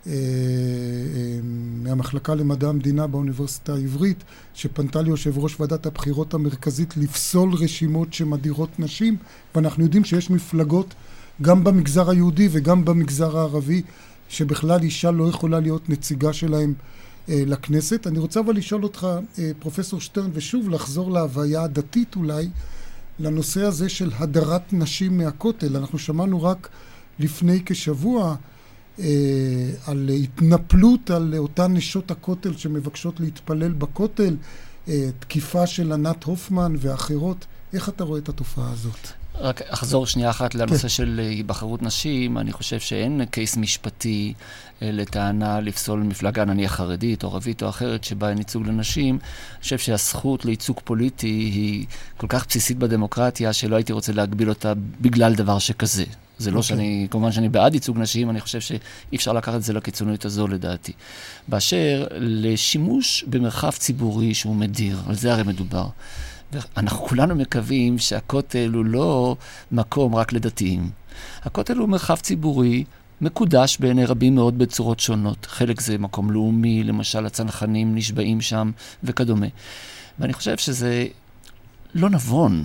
אה, 0.07 0.13
אה, 0.13 1.39
מהמחלקה 1.83 2.35
למדע 2.35 2.69
המדינה 2.69 3.07
באוניברסיטה 3.07 3.75
העברית, 3.75 4.25
שפנתה 4.55 5.03
ליושב 5.03 5.39
ראש 5.39 5.61
ועדת 5.61 5.87
הבחירות 5.87 6.35
המרכזית 6.35 6.97
לפסול 6.97 7.55
רשימות 7.55 8.13
שמדירות 8.13 8.79
נשים, 8.79 9.17
ואנחנו 9.55 9.85
יודעים 9.85 10.05
שיש 10.05 10.31
מפלגות 10.31 10.95
גם 11.43 11.65
במגזר 11.65 12.11
היהודי 12.11 12.49
וגם 12.53 12.85
במגזר 12.85 13.39
הערבי, 13.39 13.83
שבכלל 14.29 14.83
אישה 14.83 15.11
לא 15.11 15.29
יכולה 15.29 15.61
להיות 15.61 15.89
נציגה 15.89 16.33
שלהם 16.33 16.75
לכנסת. 17.29 18.07
אני 18.07 18.19
רוצה 18.19 18.41
אבל 18.41 18.57
לשאול 18.57 18.83
אותך, 18.83 19.07
אה, 19.39 19.51
פרופסור 19.59 20.01
שטרן, 20.01 20.31
ושוב 20.33 20.71
לחזור 20.71 21.11
להוויה 21.11 21.63
הדתית 21.63 22.17
אולי, 22.17 22.49
לנושא 23.19 23.63
הזה 23.63 23.89
של 23.89 24.11
הדרת 24.19 24.73
נשים 24.73 25.19
מהכותל. 25.19 25.77
אנחנו 25.77 25.99
שמענו 25.99 26.43
רק 26.43 26.69
לפני 27.19 27.63
כשבוע 27.67 28.37
אה, 28.99 29.05
על 29.87 30.11
התנפלות 30.23 31.11
על 31.11 31.35
אותן 31.39 31.75
נשות 31.75 32.11
הכותל 32.11 32.57
שמבקשות 32.57 33.21
להתפלל 33.21 33.73
בכותל, 33.73 34.37
אה, 34.89 35.09
תקיפה 35.19 35.67
של 35.67 35.93
ענת 35.93 36.25
הופמן 36.25 36.75
ואחרות. 36.79 37.47
איך 37.73 37.89
אתה 37.89 38.05
רואה 38.05 38.19
את 38.19 38.29
התופעה 38.29 38.73
הזאת? 38.73 39.09
רק 39.41 39.63
אחזור 39.63 40.07
שנייה 40.07 40.31
אחת 40.31 40.55
לנושא. 40.55 40.89
של 40.89 41.21
היבחרות 41.23 41.83
נשים. 41.83 42.39
אני 42.39 42.53
חושב 42.53 42.81
שאין 42.81 43.25
קייס 43.31 43.57
משפטי 43.57 44.35
אה, 44.83 44.91
לטענה 44.93 45.61
לפסול 45.61 46.01
מפלגה, 46.01 46.45
נניח 46.45 46.75
חרדית 46.75 47.25
או 47.25 47.29
ערבית 47.29 47.63
או 47.63 47.69
אחרת, 47.69 48.05
שבה 48.05 48.31
אין 48.31 48.39
ייצוג 48.39 48.67
לנשים. 48.67 49.15
אני 49.15 49.63
חושב 49.63 49.79
שהזכות 49.79 50.45
לייצוג 50.45 50.81
פוליטי 50.85 51.27
היא 51.27 51.87
כל 52.17 52.27
כך 52.27 52.47
בסיסית 52.49 52.79
בדמוקרטיה, 52.79 53.53
שלא 53.53 53.77
הייתי 53.77 53.93
רוצה 53.93 54.13
להגביל 54.13 54.49
אותה 54.49 54.73
בגלל 55.01 55.35
דבר 55.35 55.59
שכזה. 55.59 56.05
זה 56.39 56.51
לא 56.51 56.55
okay. 56.55 56.63
אוקיי. 56.63 56.69
שאני, 56.69 57.07
כמובן 57.11 57.33
שאני 57.33 57.49
בעד 57.49 57.75
ייצוג 57.75 57.99
נשים, 57.99 58.31
אני 58.31 58.41
חושב 58.41 58.61
שאי 58.61 59.17
אפשר 59.17 59.33
לקחת 59.33 59.55
את 59.55 59.63
זה 59.63 59.73
לקיצוניות 59.73 60.25
הזו 60.25 60.49
לדעתי. 60.49 60.93
באשר 61.49 62.07
לשימוש 62.17 63.25
במרחב 63.29 63.71
ציבורי 63.71 64.35
שהוא 64.35 64.57
מדיר, 64.57 64.99
על 65.09 65.15
זה 65.15 65.33
הרי 65.33 65.43
מדובר. 65.43 65.87
אנחנו 66.77 67.07
כולנו 67.07 67.35
מקווים 67.35 67.99
שהכותל 67.99 68.71
הוא 68.75 68.85
לא 68.85 69.37
מקום 69.73 70.15
רק 70.15 70.33
לדתיים. 70.33 70.91
הכותל 71.43 71.77
הוא 71.77 71.89
מרחב 71.89 72.17
ציבורי 72.17 72.85
מקודש 73.21 73.77
בעיני 73.81 74.05
רבים 74.05 74.35
מאוד 74.35 74.59
בצורות 74.59 75.01
שונות. 75.01 75.47
חלק 75.47 75.81
זה 75.81 75.99
מקום 75.99 76.31
לאומי, 76.31 76.85
למשל 76.85 77.27
הצנחנים 77.27 77.95
נשבעים 77.95 78.41
שם 78.41 78.71
וכדומה. 79.05 79.47
ואני 80.19 80.33
חושב 80.33 80.57
שזה 80.57 81.07
לא 81.95 82.11
נבון 82.11 82.63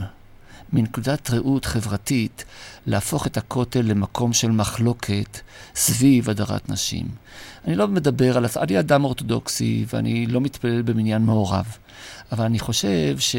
מנקודת 0.73 1.29
ראות 1.29 1.65
חברתית 1.65 2.45
להפוך 2.85 3.27
את 3.27 3.37
הכותל 3.37 3.81
למקום 3.81 4.33
של 4.33 4.51
מחלוקת 4.51 5.39
סביב 5.75 6.29
הדרת 6.29 6.69
נשים. 6.69 7.07
אני 7.65 7.75
לא 7.75 7.87
מדבר 7.87 8.37
על... 8.37 8.45
אני 8.61 8.79
אדם 8.79 9.03
אורתודוקסי 9.03 9.85
ואני 9.93 10.25
לא 10.25 10.41
מתפלל 10.41 10.81
במניין 10.81 11.21
מעורב, 11.21 11.77
אבל 12.31 12.45
אני 12.45 12.59
חושב 12.59 13.19
ש... 13.19 13.35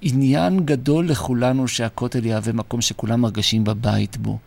עניין 0.00 0.66
גדול 0.66 1.08
לכולנו 1.08 1.68
שהכותל 1.68 2.26
יהווה 2.26 2.52
מקום 2.52 2.80
שכולם 2.80 3.20
מרגשים 3.20 3.64
בבית 3.64 4.16
בו. 4.16 4.38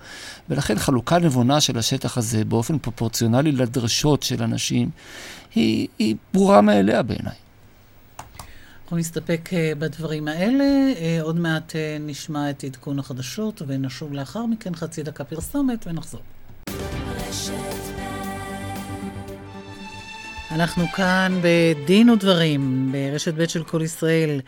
ולכן 0.50 0.80
חלוקה 0.80 1.20
נבונה 1.20 1.62
של 1.62 1.78
השטח 1.78 2.18
הזה 2.18 2.46
באופן 2.46 2.78
פרופורציונלי 2.78 3.52
לדרשות 3.52 4.24
של 4.24 4.44
אנשים 4.44 4.90
היא, 5.56 5.88
היא 6.00 6.16
ברורה 6.34 6.62
מאליה 6.62 7.04
בעיניי. 7.04 7.36
אנחנו 8.84 8.98
נסתפק 8.98 9.50
אה, 9.54 9.72
בדברים 9.80 10.28
האלה. 10.28 10.64
אה, 10.64 11.20
עוד 11.22 11.40
מעט 11.40 11.76
אה, 11.76 11.98
נשמע 12.00 12.50
את 12.50 12.64
עדכון 12.64 13.00
החדשות 13.00 13.62
ונשוב 13.68 14.14
לאחר 14.14 14.46
מכן 14.46 14.76
חצי 14.76 15.04
דקה 15.04 15.24
פרסומת 15.24 15.88
ונחזור. 15.88 16.22
אנחנו 20.52 20.88
כאן 20.88 21.40
בדין 21.42 22.10
ודברים, 22.10 22.92
ברשת 22.92 23.34
ב' 23.34 23.46
של 23.46 23.64
כל 23.64 23.82
ישראל. 23.82 24.42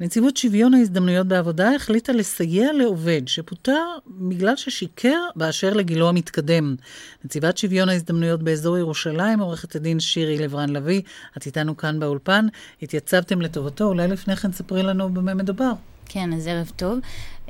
נציבות 0.00 0.36
שוויון 0.36 0.74
ההזדמנויות 0.74 1.26
בעבודה 1.26 1.74
החליטה 1.74 2.12
לסייע 2.12 2.72
לעובד 2.72 3.22
שפוטר 3.26 3.84
בגלל 4.06 4.56
ששיקר 4.56 5.18
באשר 5.36 5.74
לגילו 5.74 6.08
המתקדם. 6.08 6.76
נציבת 7.24 7.58
שוויון 7.58 7.88
ההזדמנויות 7.88 8.42
באזור 8.42 8.78
ירושלים, 8.78 9.40
עורכת 9.40 9.76
הדין 9.76 10.00
שירי 10.00 10.38
לברן 10.38 10.70
לביא, 10.70 11.02
את 11.36 11.46
איתנו 11.46 11.76
כאן 11.76 12.00
באולפן, 12.00 12.46
התייצבתם 12.82 13.40
לטובתו, 13.40 13.84
אולי 13.84 14.08
לפני 14.08 14.36
כן 14.36 14.52
ספרי 14.52 14.82
לנו 14.82 15.14
במה 15.14 15.34
מדובר. 15.34 15.72
כן, 16.08 16.32
אז 16.32 16.46
ערב 16.46 16.72
טוב. 16.76 16.98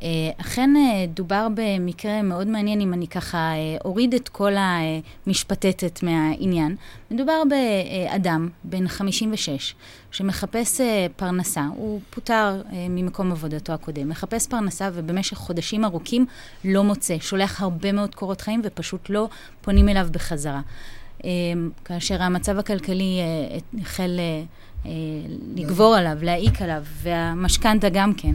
אה, 0.02 0.08
אכן 0.36 0.70
אה, 0.76 1.06
דובר 1.14 1.48
במקרה 1.54 2.22
מאוד 2.22 2.46
מעניין, 2.46 2.80
אם 2.80 2.94
אני 2.94 3.08
ככה 3.08 3.38
אה, 3.38 3.76
אוריד 3.84 4.14
את 4.14 4.28
כל 4.28 4.52
המשפטטת 4.56 6.02
מהעניין. 6.02 6.76
מדובר 7.10 7.42
באדם 7.50 8.48
בן 8.64 8.88
56 8.88 9.74
שמחפש 10.10 10.80
פרנסה, 11.16 11.66
הוא 11.76 12.00
פוטר 12.10 12.62
ממקום 12.72 13.32
עבודתו 13.32 13.72
הקודם, 13.72 14.08
מחפש 14.08 14.46
פרנסה 14.46 14.90
ובמשך 14.92 15.36
חודשים 15.36 15.84
ארוכים 15.84 16.26
לא 16.64 16.84
מוצא, 16.84 17.16
שולח 17.20 17.62
הרבה 17.62 17.92
מאוד 17.92 18.14
קורות 18.14 18.40
חיים 18.40 18.60
ופשוט 18.64 19.10
לא 19.10 19.28
פונים 19.60 19.88
אליו 19.88 20.08
בחזרה. 20.12 20.60
כאשר 21.84 22.22
המצב 22.22 22.58
הכלכלי 22.58 23.20
החל 23.80 24.20
לגבור 25.56 25.94
עליו, 25.94 26.18
להעיק 26.22 26.62
עליו, 26.62 26.82
והמשכנתה 27.02 27.88
גם 27.88 28.14
כן. 28.14 28.34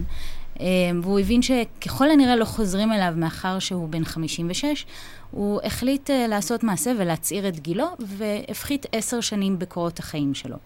והוא 1.04 1.20
הבין 1.20 1.42
שככל 1.42 2.12
הנראה 2.12 2.36
לא 2.36 2.46
חוזרים 2.46 2.92
אליו 2.94 3.14
מאחר 3.16 3.60
שהוא 3.60 3.90
בן 3.90 4.06
56, 4.06 4.86
הוא 5.32 5.60
החליט 5.64 6.10
לעשות 6.10 6.64
מעשה 6.64 6.92
ולהצעיר 6.98 7.48
את 7.48 7.60
גילו, 7.60 7.88
והפחית 8.00 8.86
עשר 8.92 9.22
שנים 9.22 9.60
בקורות 9.60 10.00
החיים 10.00 10.34
שלו. 10.34 10.58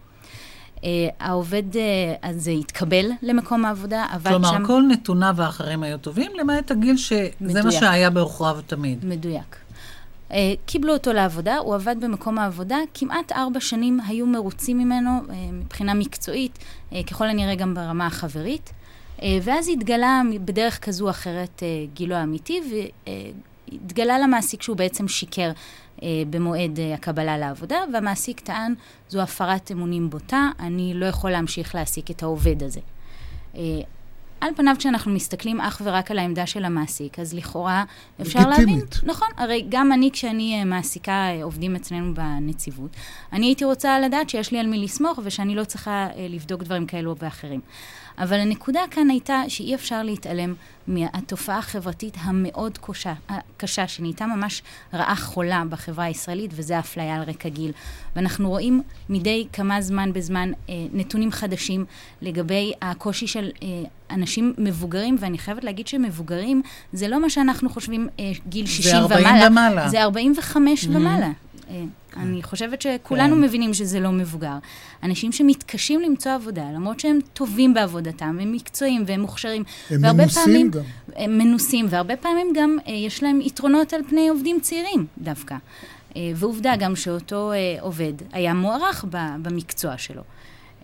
Uh, 0.76 0.78
העובד 1.20 1.74
uh, 1.74 1.78
הזה 2.22 2.50
התקבל 2.50 3.06
למקום 3.22 3.64
העבודה, 3.64 4.06
עבד 4.10 4.30
כלומר, 4.30 4.48
שם... 4.48 4.54
כלומר, 4.54 4.66
כל 4.66 4.82
נתוניו 4.88 5.34
האחרים 5.38 5.82
היו 5.82 5.98
טובים, 5.98 6.32
למעט 6.34 6.70
הגיל 6.70 6.96
שזה 6.96 7.28
מדויק. 7.40 7.64
מה 7.64 7.72
שהיה 7.72 8.10
בעוכריו 8.10 8.58
תמיד. 8.66 9.04
מדויק. 9.04 9.56
Uh, 10.30 10.34
קיבלו 10.66 10.92
אותו 10.92 11.12
לעבודה, 11.12 11.58
הוא 11.58 11.74
עבד 11.74 11.96
במקום 12.00 12.38
העבודה, 12.38 12.76
כמעט 12.94 13.32
ארבע 13.32 13.60
שנים 13.60 14.00
היו 14.06 14.26
מרוצים 14.26 14.78
ממנו 14.78 15.10
uh, 15.28 15.32
מבחינה 15.52 15.94
מקצועית, 15.94 16.58
uh, 16.58 16.94
ככל 17.06 17.28
הנראה 17.28 17.54
גם 17.54 17.74
ברמה 17.74 18.06
החברית, 18.06 18.72
ואז 19.22 19.68
התגלה 19.68 20.22
בדרך 20.44 20.84
כזו 20.84 21.04
או 21.04 21.10
אחרת 21.10 21.62
uh, 21.62 21.94
גילו 21.94 22.14
האמיתי, 22.14 22.60
והתגלה 23.70 24.18
למעסיק 24.18 24.62
שהוא 24.62 24.76
בעצם 24.76 25.08
שיקר 25.08 25.52
אה, 26.02 26.22
במועד 26.30 26.80
אה, 26.80 26.94
הקבלה 26.94 27.38
לעבודה, 27.38 27.76
והמעסיק 27.92 28.40
טען, 28.40 28.74
זו 29.08 29.22
הפרת 29.22 29.72
אמונים 29.72 30.10
בוטה, 30.10 30.48
אני 30.60 30.92
לא 30.94 31.06
יכול 31.06 31.30
להמשיך 31.30 31.74
להעסיק 31.74 32.10
את 32.10 32.22
העובד 32.22 32.62
הזה. 32.62 32.80
אה, 33.56 33.60
על 34.40 34.50
פניו 34.56 34.74
כשאנחנו 34.78 35.12
מסתכלים 35.12 35.60
אך 35.60 35.82
ורק 35.84 36.10
על 36.10 36.18
העמדה 36.18 36.46
של 36.46 36.64
המעסיק, 36.64 37.18
אז 37.18 37.34
לכאורה 37.34 37.84
אפשר 38.20 38.48
להבין... 38.48 38.80
נכון, 39.02 39.28
הרי 39.36 39.66
גם 39.68 39.92
אני 39.92 40.10
כשאני 40.12 40.64
מעסיקה 40.64 41.30
עובדים 41.42 41.76
אצלנו 41.76 42.14
בנציבות, 42.14 42.90
אני 43.32 43.46
הייתי 43.46 43.64
רוצה 43.64 44.00
לדעת 44.00 44.30
שיש 44.30 44.52
לי 44.52 44.58
על 44.58 44.66
מי 44.66 44.78
לסמוך 44.78 45.18
ושאני 45.22 45.54
לא 45.54 45.64
צריכה 45.64 46.08
לבדוק 46.28 46.62
דברים 46.62 46.86
כאלו 46.86 47.16
ואחרים. 47.18 47.60
אבל 48.18 48.40
הנקודה 48.40 48.80
כאן 48.90 49.10
הייתה 49.10 49.42
שאי 49.48 49.74
אפשר 49.74 50.02
להתעלם 50.02 50.54
מהתופעה 50.86 51.58
החברתית 51.58 52.16
המאוד 52.20 52.78
קשה, 52.78 53.12
קשה, 53.56 53.88
שנהייתה 53.88 54.26
ממש 54.26 54.62
רעה 54.94 55.16
חולה 55.16 55.62
בחברה 55.70 56.04
הישראלית, 56.04 56.50
וזה 56.54 56.76
האפליה 56.76 57.16
על 57.16 57.22
רקע 57.22 57.48
גיל. 57.48 57.72
ואנחנו 58.16 58.48
רואים 58.48 58.82
מדי 59.08 59.46
כמה 59.52 59.80
זמן 59.80 60.12
בזמן 60.12 60.52
אה, 60.68 60.74
נתונים 60.92 61.32
חדשים 61.32 61.84
לגבי 62.22 62.72
הקושי 62.82 63.26
של 63.26 63.50
אה, 63.62 63.68
אנשים 64.10 64.54
מבוגרים, 64.58 65.16
ואני 65.20 65.38
חייבת 65.38 65.64
להגיד 65.64 65.86
שמבוגרים 65.86 66.62
זה 66.92 67.08
לא 67.08 67.20
מה 67.20 67.30
שאנחנו 67.30 67.70
חושבים 67.70 68.08
אה, 68.20 68.32
גיל 68.48 68.66
60 68.66 68.96
ומעלה. 69.04 69.08
זה 69.08 69.28
40 69.28 69.52
ומעלה. 69.52 69.88
זה 69.88 70.02
45 70.02 70.84
mm-hmm. 70.84 70.88
ומעלה. 70.90 71.30
אה, 71.70 71.82
אני 72.16 72.42
חושבת 72.42 72.82
שכולנו 72.82 73.34
כן. 73.34 73.40
מבינים 73.40 73.74
שזה 73.74 74.00
לא 74.00 74.12
מבוגר. 74.12 74.56
אנשים 75.02 75.32
שמתקשים 75.32 76.00
למצוא 76.00 76.32
עבודה, 76.32 76.64
למרות 76.74 77.00
שהם 77.00 77.18
טובים 77.32 77.74
בעבודתם, 77.74 78.38
הם 78.40 78.52
מקצועיים 78.52 79.04
והם 79.06 79.20
מוכשרים. 79.20 79.64
הם 79.90 80.02
מנוסים 80.02 80.44
פעמים, 80.44 80.70
גם. 80.70 80.82
הם 81.16 81.38
מנוסים, 81.38 81.86
והרבה 81.90 82.16
פעמים 82.16 82.52
גם 82.54 82.78
אה, 82.88 82.92
יש 82.92 83.22
להם 83.22 83.40
יתרונות 83.40 83.92
על 83.92 84.00
פני 84.08 84.28
עובדים 84.28 84.60
צעירים 84.60 85.06
דווקא. 85.18 85.56
אה, 86.16 86.30
ועובדה 86.34 86.76
גם 86.76 86.96
שאותו 86.96 87.52
עובד 87.80 88.12
היה 88.32 88.54
מוערך 88.54 89.04
במקצוע 89.42 89.98
שלו. 89.98 90.22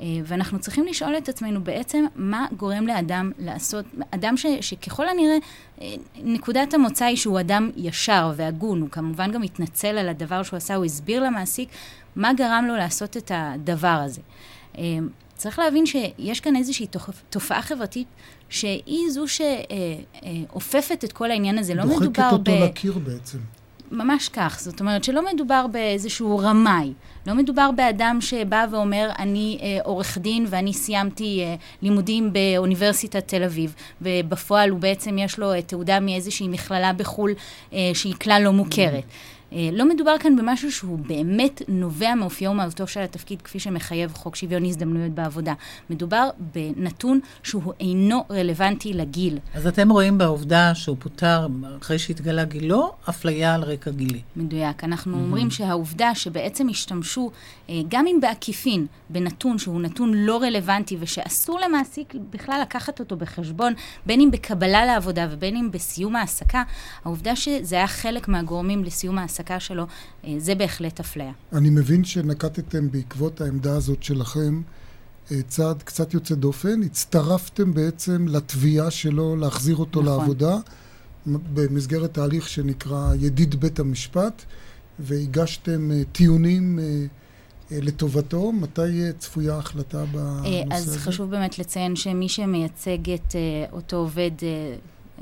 אה, 0.03 0.07
ואנחנו 0.25 0.59
צריכים 0.59 0.87
לשאול 0.87 1.17
את 1.17 1.29
עצמנו 1.29 1.65
בעצם 1.65 2.05
מה 2.17 2.47
גורם 2.57 2.87
לאדם 2.87 3.33
לעשות, 3.39 3.85
אדם 4.11 4.37
ש, 4.37 4.47
שככל 4.61 5.09
הנראה 5.09 5.37
אה, 5.81 5.95
נקודת 6.17 6.75
המוצא 6.75 7.05
היא 7.05 7.17
שהוא 7.17 7.41
אדם 7.41 7.71
ישר 7.77 8.33
והגון, 8.37 8.81
הוא 8.81 8.89
כמובן 8.91 9.33
גם 9.33 9.43
התנצל 9.43 9.99
על 9.99 10.09
הדבר 10.09 10.43
שהוא 10.43 10.57
עשה, 10.57 10.75
הוא 10.75 10.85
הסביר 10.85 11.23
למעסיק 11.23 11.69
מה 12.17 12.33
גרם 12.33 12.65
לו 12.69 12.77
לעשות 12.77 13.17
את 13.17 13.33
הדבר 13.35 13.89
הזה. 14.05 14.21
אה, 14.79 14.85
צריך 15.37 15.59
להבין 15.59 15.87
שיש 15.87 16.41
כאן 16.41 16.57
איזושהי 16.57 16.87
תופעה 17.31 17.63
חברתית 17.63 18.07
שהיא 18.49 19.11
זו 19.11 19.25
שאופפת 19.29 21.05
את 21.05 21.13
כל 21.13 21.31
העניין 21.31 21.59
הזה. 21.59 21.75
לא 21.75 21.85
מדובר 21.85 22.03
ב... 22.03 22.05
דוחקת 22.05 22.33
אותו 22.33 22.53
לקיר 22.65 22.99
בעצם. 22.99 23.39
ממש 23.93 24.29
כך. 24.29 24.61
זאת 24.61 24.81
אומרת 24.81 25.05
שלא 25.05 25.23
מדובר 25.35 25.67
באיזשהו 25.67 26.39
רמאי. 26.39 26.93
לא 27.27 27.35
מדובר 27.35 27.71
באדם 27.77 28.19
שבא 28.21 28.67
ואומר, 28.71 29.11
אני 29.19 29.59
אה, 29.63 29.79
עורך 29.85 30.19
דין 30.19 30.47
ואני 30.49 30.73
סיימתי 30.73 31.41
אה, 31.45 31.55
לימודים 31.83 32.33
באוניברסיטת 32.33 33.29
תל 33.29 33.45
אביב, 33.45 33.75
ובפועל 34.03 34.71
הוא 34.71 34.81
בעצם 34.81 35.19
יש 35.19 35.39
לו 35.39 35.53
אה, 35.53 35.63
תעודה 35.63 36.01
מאיזושהי 36.01 36.49
מכללה 36.49 36.93
בחו"ל 36.93 37.35
אה, 37.73 37.91
שהיא 37.95 38.15
כלל 38.15 38.43
לא 38.45 38.53
מוכרת. 38.53 39.05
Mm-hmm. 39.05 39.32
אה, 39.53 39.69
לא 39.73 39.89
מדובר 39.89 40.19
כאן 40.21 40.37
במשהו 40.37 40.73
שהוא 40.73 40.99
באמת 40.99 41.63
נובע 41.69 42.15
מאופיו 42.15 42.51
ומהותו 42.51 42.87
של 42.87 43.01
התפקיד 43.01 43.43
כפי 43.43 43.61
שמחייב 43.61 44.13
חוק 44.15 44.37
שוויון 44.37 44.65
הזדמנויות 44.65 45.13
בעבודה. 45.13 45.55
מדובר 45.91 46.29
בנתון 46.55 47.21
שהוא 47.43 47.73
אינו 47.81 48.25
רלוונטי 48.31 48.93
לגיל. 48.93 49.39
אז 49.55 49.67
אתם 49.67 49.91
רואים 49.91 50.19
בעובדה 50.19 50.75
שהוא 50.75 50.97
פוטר 51.01 51.47
אחרי 51.83 51.99
שהתגלה 51.99 52.45
גילו, 52.45 52.93
אפליה 53.09 53.55
על 53.55 53.63
רקע 53.63 53.91
גילי. 53.91 54.21
מדויק. 54.37 54.85
אנחנו 54.85 55.13
mm-hmm. 55.13 55.17
אומרים 55.21 55.51
שהעובדה 55.51 56.15
שבעצם 56.15 56.69
השתמשו, 56.69 57.31
אה, 57.71 57.75
גם 57.89 58.07
אם 58.07 58.19
בעקיפין, 58.21 58.87
בנתון 59.11 59.59
שהוא 59.59 59.81
נתון 59.81 60.15
לא 60.15 60.43
רלוונטי 60.43 60.97
ושאסור 61.01 61.61
למעסיק 61.61 62.15
בכלל 62.31 62.61
לקחת 62.63 63.01
אותו 63.01 63.17
בחשבון, 63.17 63.73
בין 64.07 64.21
אם 64.21 64.31
בקבלה 64.31 64.87
לעבודה 64.87 65.27
ובין 65.31 65.57
אם 65.57 65.71
בסיום 65.71 66.17
העסקה, 66.17 66.63
העובדה 67.05 67.37
שזה 67.37 67.77
היה 67.77 67.87
חלק 67.87 68.29
מהגורמים 68.29 68.85
לסיום 68.85 69.19
העסקה. 69.19 69.42
ההעסקה 69.51 69.61
שלו, 69.61 69.87
אה, 70.25 70.35
זה 70.39 70.55
בהחלט 70.55 71.01
אפליה. 71.01 71.33
אני 71.53 71.71
מבין 71.71 72.05
שנקטתם 72.05 72.91
בעקבות 72.91 73.41
העמדה 73.41 73.77
הזאת 73.77 74.03
שלכם 74.03 74.63
אה, 75.33 75.43
צעד 75.49 75.83
קצת 75.83 76.15
יוצא 76.15 76.35
דופן, 76.35 76.83
הצטרפתם 76.83 77.75
בעצם 77.75 78.29
לתביעה 78.29 78.91
שלו 78.91 79.37
להחזיר 79.37 79.77
אותו 79.77 80.03
נכון. 80.03 80.19
לעבודה 80.19 80.57
במסגרת 81.27 82.15
תהליך 82.15 82.49
שנקרא 82.49 83.15
ידיד 83.21 83.61
בית 83.61 83.81
המשפט, 83.81 84.43
והגשתם 84.99 85.91
אה, 85.91 86.03
טיעונים 86.13 86.79
לטובתו. 87.71 88.53
מתי 88.53 89.13
צפויה 89.19 89.59
החלטה 89.59 90.05
בנושא 90.05 90.65
אז 90.71 90.83
הזה? 90.89 90.97
אז 90.97 90.97
חשוב 90.97 91.31
באמת 91.31 91.59
לציין 91.59 91.97
שמי 91.97 92.29
שמייצג 92.29 93.11
את 93.11 93.37
אותו 93.73 93.97
עובד 93.97 94.31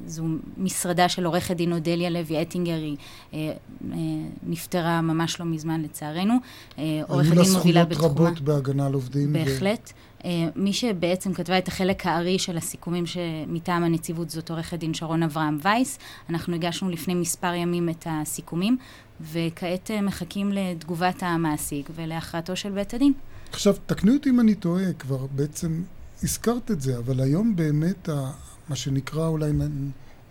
זו 0.06 0.24
משרדה 0.58 1.08
של 1.08 1.24
עורכת 1.24 1.56
דין 1.56 1.72
אודליה 1.72 2.10
לוי 2.10 2.42
אטינגר, 2.42 2.74
היא 2.74 2.96
אה, 3.34 3.52
אה, 3.92 3.98
נפטרה 4.42 5.00
ממש 5.00 5.40
לא 5.40 5.46
מזמן 5.46 5.82
לצערנו. 5.82 6.34
אה, 6.78 7.02
עורכת 7.08 7.30
דין 7.30 7.52
מובילה 7.52 7.84
בתחומה. 7.84 8.08
היו 8.08 8.24
לה 8.24 8.30
זכויות 8.30 8.36
רבות 8.36 8.40
בהגנה 8.40 8.86
על 8.86 8.94
עובדים. 8.94 9.32
בהחלט. 9.32 9.92
ו... 9.96 10.10
אה, 10.24 10.48
מי 10.56 10.72
שבעצם 10.72 11.32
כתבה 11.34 11.58
את 11.58 11.68
החלק 11.68 12.06
הארי 12.06 12.38
של 12.38 12.56
הסיכומים 12.56 13.06
שמטעם 13.06 13.84
הנציבות 13.84 14.30
זאת 14.30 14.50
עורכת 14.50 14.78
דין 14.78 14.94
שרון 14.94 15.22
אברהם 15.22 15.58
וייס. 15.62 15.98
אנחנו 16.30 16.54
הגשנו 16.54 16.90
לפני 16.90 17.14
מספר 17.14 17.54
ימים 17.54 17.88
את 17.88 18.06
הסיכומים, 18.10 18.76
וכעת 19.20 19.90
אה, 19.90 20.00
מחכים 20.00 20.52
לתגובת 20.52 21.22
המעסיק 21.22 21.90
ולהכרעתו 21.94 22.56
של 22.56 22.70
בית 22.70 22.94
הדין. 22.94 23.12
עכשיו, 23.52 23.74
תקני 23.86 24.12
אותי 24.12 24.30
אם 24.30 24.40
אני 24.40 24.54
טועה, 24.54 24.92
כבר 24.92 25.26
בעצם 25.30 25.82
הזכרת 26.22 26.70
את 26.70 26.80
זה, 26.80 26.98
אבל 26.98 27.20
היום 27.20 27.56
באמת 27.56 28.08
מה 28.70 28.76
שנקרא 28.76 29.26
אולי 29.26 29.52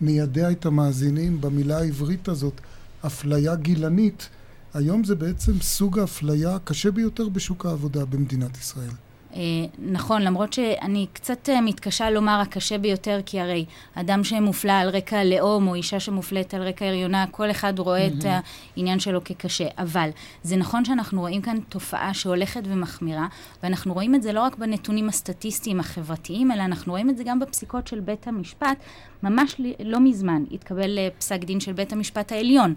ניידע 0.00 0.50
את 0.50 0.66
המאזינים 0.66 1.40
במילה 1.40 1.78
העברית 1.78 2.28
הזאת, 2.28 2.60
אפליה 3.06 3.54
גילנית, 3.54 4.28
היום 4.74 5.04
זה 5.04 5.14
בעצם 5.14 5.60
סוג 5.60 5.98
האפליה 5.98 6.54
הקשה 6.54 6.90
ביותר 6.90 7.28
בשוק 7.28 7.66
העבודה 7.66 8.04
במדינת 8.04 8.56
ישראל. 8.56 8.90
אה, 9.34 9.40
נכון, 9.78 10.22
למרות 10.22 10.52
שאני 10.52 11.06
קצת 11.12 11.48
אה, 11.48 11.60
מתקשה 11.60 12.10
לומר 12.10 12.40
הקשה 12.40 12.78
ביותר, 12.78 13.20
כי 13.26 13.40
הרי 13.40 13.64
אדם 13.94 14.24
שמופלא 14.24 14.72
על 14.72 14.88
רקע 14.88 15.24
לאום, 15.24 15.68
או 15.68 15.74
אישה 15.74 16.00
שמופלאת 16.00 16.54
על 16.54 16.62
רקע 16.62 16.86
הריונה, 16.86 17.24
כל 17.30 17.50
אחד 17.50 17.78
רואה 17.78 18.06
mm-hmm. 18.06 18.26
את 18.26 18.42
העניין 18.76 19.00
שלו 19.00 19.24
כקשה. 19.24 19.66
אבל 19.78 20.10
זה 20.42 20.56
נכון 20.56 20.84
שאנחנו 20.84 21.20
רואים 21.20 21.42
כאן 21.42 21.60
תופעה 21.68 22.14
שהולכת 22.14 22.62
ומחמירה, 22.64 23.26
ואנחנו 23.62 23.94
רואים 23.94 24.14
את 24.14 24.22
זה 24.22 24.32
לא 24.32 24.40
רק 24.40 24.56
בנתונים 24.56 25.08
הסטטיסטיים 25.08 25.80
החברתיים, 25.80 26.52
אלא 26.52 26.62
אנחנו 26.62 26.92
רואים 26.92 27.10
את 27.10 27.16
זה 27.16 27.24
גם 27.24 27.38
בפסיקות 27.38 27.86
של 27.86 28.00
בית 28.00 28.28
המשפט. 28.28 28.78
ממש 29.22 29.60
לא 29.84 30.00
מזמן 30.00 30.44
התקבל 30.52 30.98
אה, 30.98 31.08
פסק 31.18 31.44
דין 31.44 31.60
של 31.60 31.72
בית 31.72 31.92
המשפט 31.92 32.32
העליון 32.32 32.74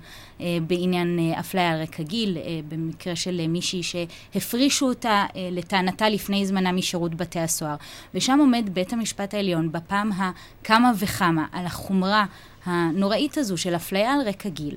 בעניין 0.68 1.20
אפליה 1.40 1.72
על 1.72 1.82
רקע 1.82 2.04
גיל, 2.04 2.38
במקרה 2.68 3.16
של 3.16 3.48
מישהי 3.48 3.84
שהפרישו 3.84 4.90
אותה 4.90 5.26
לטענתה 5.52 6.10
לפני 6.10 6.43
זמנה 6.46 6.72
משירות 6.72 7.16
בתי 7.16 7.40
הסוהר. 7.40 7.76
ושם 8.14 8.40
עומד 8.40 8.70
בית 8.74 8.94
המשפט 8.94 9.34
העליון 9.34 9.72
בפעם 9.72 10.12
הכמה 10.12 10.92
וכמה 11.00 11.46
על 11.52 11.66
החומרה 11.66 12.26
הנוראית 12.66 13.38
הזו 13.38 13.58
של 13.58 13.76
אפליה 13.76 14.14
על 14.14 14.22
רקע 14.28 14.50
גיל. 14.50 14.76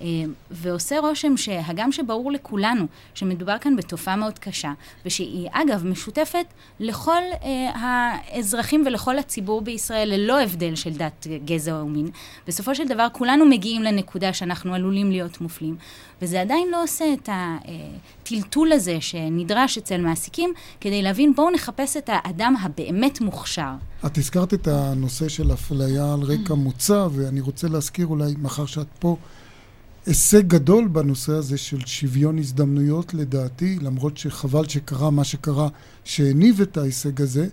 אה, 0.00 0.06
ועושה 0.50 0.98
רושם 0.98 1.36
שהגם 1.36 1.92
שברור 1.92 2.32
לכולנו 2.32 2.86
שמדובר 3.14 3.58
כאן 3.58 3.76
בתופעה 3.76 4.16
מאוד 4.16 4.38
קשה, 4.38 4.72
ושהיא 5.06 5.48
אגב 5.52 5.86
משותפת 5.86 6.46
לכל 6.80 7.22
אה, 7.42 7.70
האזרחים 7.74 8.82
ולכל 8.86 9.18
הציבור 9.18 9.60
בישראל 9.60 10.08
ללא 10.08 10.42
הבדל 10.42 10.74
של 10.74 10.90
דת, 10.90 11.26
גזע 11.44 11.80
או 11.80 11.86
מין, 11.86 12.08
בסופו 12.46 12.74
של 12.74 12.88
דבר 12.88 13.06
כולנו 13.12 13.46
מגיעים 13.46 13.82
לנקודה 13.82 14.32
שאנחנו 14.32 14.74
עלולים 14.74 15.10
להיות 15.10 15.40
מופלים, 15.40 15.76
וזה 16.22 16.40
עדיין 16.40 16.68
לא 16.70 16.82
עושה 16.82 17.04
את 17.12 17.28
הטלטול 17.32 18.72
הזה 18.72 19.00
שנדרש 19.00 19.78
אצל 19.78 20.00
מעסיקים 20.00 20.52
כדי 20.80 21.02
להבין 21.02 21.34
בואו 21.34 21.50
נחפש 21.50 21.96
את 21.96 22.10
האדם 22.12 22.54
הבאמת 22.62 23.20
מוכשר. 23.20 23.72
את 24.06 24.18
הזכרת 24.18 24.54
את 24.54 24.68
הנושא 24.68 25.28
של 25.28 25.52
אפליה 25.52 26.12
על 26.12 26.20
רקע 26.22 26.54
מוצא, 26.54 27.06
ואני 27.12 27.40
רוצה 27.40 27.68
להזכיר 27.68 28.06
אולי, 28.06 28.34
מאחר 28.38 28.66
שאת 28.66 28.86
פה, 28.98 29.16
הישג 30.06 30.48
גדול 30.48 30.88
בנושא 30.88 31.32
הזה 31.32 31.58
של 31.58 31.86
שוויון 31.86 32.38
הזדמנויות, 32.38 33.14
לדעתי, 33.14 33.78
למרות 33.82 34.16
שחבל 34.16 34.68
שקרה 34.68 35.10
מה 35.10 35.24
שקרה, 35.24 35.68
שהניב 36.04 36.60
את 36.60 36.76
ההישג 36.76 37.20
הזה. 37.20 37.48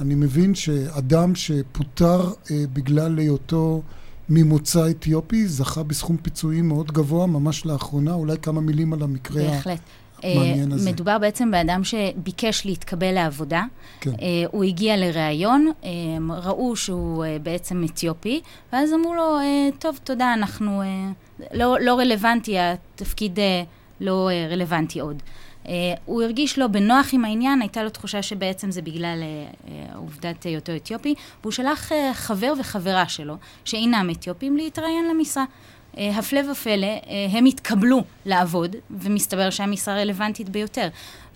אני 0.00 0.14
מבין 0.14 0.54
שאדם 0.54 1.34
שפוטר 1.34 2.32
אה, 2.50 2.64
בגלל 2.72 3.18
היותו 3.18 3.82
ממוצא 4.28 4.90
אתיופי 4.90 5.48
זכה 5.48 5.82
בסכום 5.82 6.16
פיצויים 6.16 6.68
מאוד 6.68 6.92
גבוה 6.92 7.26
ממש 7.26 7.66
לאחרונה, 7.66 8.14
אולי 8.14 8.36
כמה 8.42 8.60
מילים 8.60 8.92
על 8.92 9.02
המקרה 9.02 9.42
בהחלט. 9.42 9.80
המעניין 10.22 10.72
הזה. 10.72 10.90
מדובר 10.90 11.18
בעצם 11.18 11.50
באדם 11.50 11.84
שביקש 11.84 12.66
להתקבל 12.66 13.14
לעבודה. 13.14 13.64
כן. 14.00 14.10
Uh, 14.10 14.16
הוא 14.50 14.64
הגיע 14.64 14.96
לראיון, 14.96 15.72
uh, 15.82 15.86
ראו 16.30 16.76
שהוא 16.76 17.24
בעצם 17.42 17.84
אתיופי, 17.84 18.40
ואז 18.72 18.92
אמרו 18.92 19.14
לו, 19.14 19.38
טוב, 19.78 19.98
תודה, 20.04 20.34
אנחנו... 20.34 20.82
לא, 21.52 21.76
לא 21.80 21.98
רלוונטי, 21.98 22.58
התפקיד 22.58 23.38
לא 24.00 24.30
רלוונטי 24.50 25.00
עוד. 25.00 25.22
Uh, 25.64 25.68
הוא 26.04 26.22
הרגיש 26.22 26.58
לא 26.58 26.66
בנוח 26.66 27.08
עם 27.12 27.24
העניין, 27.24 27.60
הייתה 27.60 27.82
לו 27.82 27.90
תחושה 27.90 28.22
שבעצם 28.22 28.70
זה 28.70 28.82
בגלל 28.82 29.22
uh, 29.22 29.96
עובדת 29.96 30.42
היותו 30.42 30.76
אתיופי, 30.76 31.14
והוא 31.42 31.52
שלח 31.52 31.92
uh, 31.92 31.94
חבר 32.12 32.52
וחברה 32.60 33.08
שלו, 33.08 33.36
שאינם 33.64 34.08
אתיופים, 34.12 34.56
להתראיין 34.56 35.04
למשרה. 35.10 35.44
אה, 35.98 36.18
הפלא 36.18 36.50
ופלא, 36.50 36.86
אה, 36.86 37.26
הם 37.30 37.44
התקבלו 37.44 38.02
לעבוד, 38.26 38.76
ומסתבר 38.90 39.50
שהמשרה 39.50 39.94
רלוונטית 39.94 40.48
ביותר. 40.48 40.88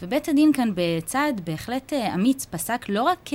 ובית 0.03 0.29
הדין 0.29 0.53
כאן 0.53 0.71
בצעד 0.75 1.41
בהחלט 1.45 1.93
אה, 1.93 2.15
אמיץ 2.15 2.45
פסק 2.45 2.89
לא 2.89 3.03
רק 3.03 3.31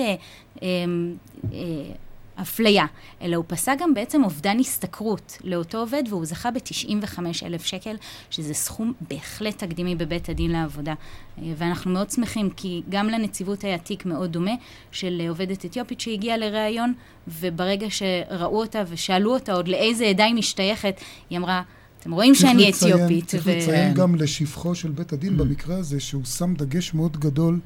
אפליה, 2.41 2.85
אלא 3.21 3.35
הוא 3.35 3.45
פסק 3.47 3.75
גם 3.79 3.93
בעצם 3.93 4.23
אובדן 4.23 4.59
השתכרות 4.59 5.37
לאותו 5.43 5.77
עובד, 5.77 6.03
והוא 6.09 6.25
זכה 6.25 6.51
ב-95 6.51 7.19
אלף 7.45 7.65
שקל, 7.65 7.95
שזה 8.29 8.53
סכום 8.53 8.93
בהחלט 9.09 9.57
תקדימי 9.57 9.95
בבית 9.95 10.29
הדין 10.29 10.51
לעבודה. 10.51 10.93
אה, 11.37 11.53
ואנחנו 11.57 11.91
מאוד 11.91 12.09
שמחים, 12.09 12.49
כי 12.49 12.81
גם 12.89 13.09
לנציבות 13.09 13.63
היה 13.63 13.77
תיק 13.77 14.05
מאוד 14.05 14.31
דומה 14.31 14.55
של 14.91 15.21
עובדת 15.29 15.65
אתיופית 15.65 16.01
שהגיעה 16.01 16.37
לראיון, 16.37 16.93
וברגע 17.27 17.87
שראו 17.89 18.59
אותה 18.59 18.83
ושאלו 18.89 19.33
אותה 19.33 19.53
עוד 19.53 19.67
לאיזה 19.67 20.05
עדה 20.05 20.25
היא 20.25 20.35
משתייכת, 20.35 21.01
היא 21.29 21.37
אמרה, 21.37 21.61
אתם 21.99 22.11
רואים 22.11 22.35
שאני 22.35 22.67
לציין, 22.67 22.95
אתיופית. 22.95 23.25
צריך 23.25 23.43
ו... 23.45 23.57
לציין 23.57 23.93
גם 23.93 24.15
לשבחו 24.15 24.75
של 24.75 24.91
בית 24.91 25.13
הדין 25.13 25.37
במקרה 25.37 25.75
הזה, 25.77 25.99
שהוא 25.99 26.25
שם 26.25 26.53
דגש 26.53 26.93
מאוד 26.93 27.17
גדול 27.17 27.59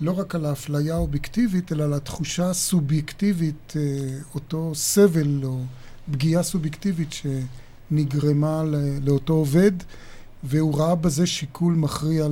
לא 0.00 0.18
רק 0.18 0.34
על 0.34 0.44
האפליה 0.44 0.94
האובייקטיבית, 0.94 1.72
אלא 1.72 1.84
על 1.84 1.94
התחושה 1.94 2.50
הסובייקטיבית, 2.50 3.72
אה, 3.76 4.18
אותו 4.34 4.72
סבל 4.74 5.44
או 5.44 5.60
פגיעה 6.12 6.42
סובייקטיבית 6.42 7.08
שנגרמה 7.12 8.62
לאותו 9.02 9.32
עובד. 9.32 9.72
והוא 10.44 10.78
ראה 10.78 10.94
בזה 10.94 11.26
שיקול 11.26 11.74
מכריע 11.74 12.26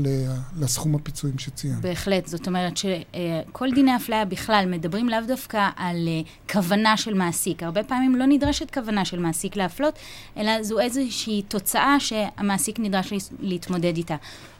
לסכום 0.59 0.95
הפיצויים 0.95 1.39
שציינת. 1.39 1.81
בהחלט, 1.81 2.27
זאת 2.27 2.47
אומרת 2.47 2.77
שכל 2.77 3.71
דיני 3.75 3.97
אפליה 3.97 4.25
בכלל 4.25 4.65
מדברים 4.69 5.09
לאו 5.09 5.19
דווקא 5.27 5.69
על 5.77 6.09
אה, 6.09 6.21
כוונה 6.53 6.97
של 6.97 7.15
מעסיק. 7.15 7.63
הרבה 7.63 7.85
פעמים 7.85 8.17
לא 8.17 8.27
נדרשת 8.27 8.71
כוונה 8.75 9.05
של 9.05 9.19
מעסיק 9.19 9.57
להפלות, 9.57 9.99
אלא 10.37 10.63
זו 10.63 10.81
איזושהי 10.81 11.43
תוצאה 11.43 12.01
שהמעסיק 12.01 12.79
נדרש 12.79 13.13
להתמודד 13.41 13.97
איתה. 13.97 14.17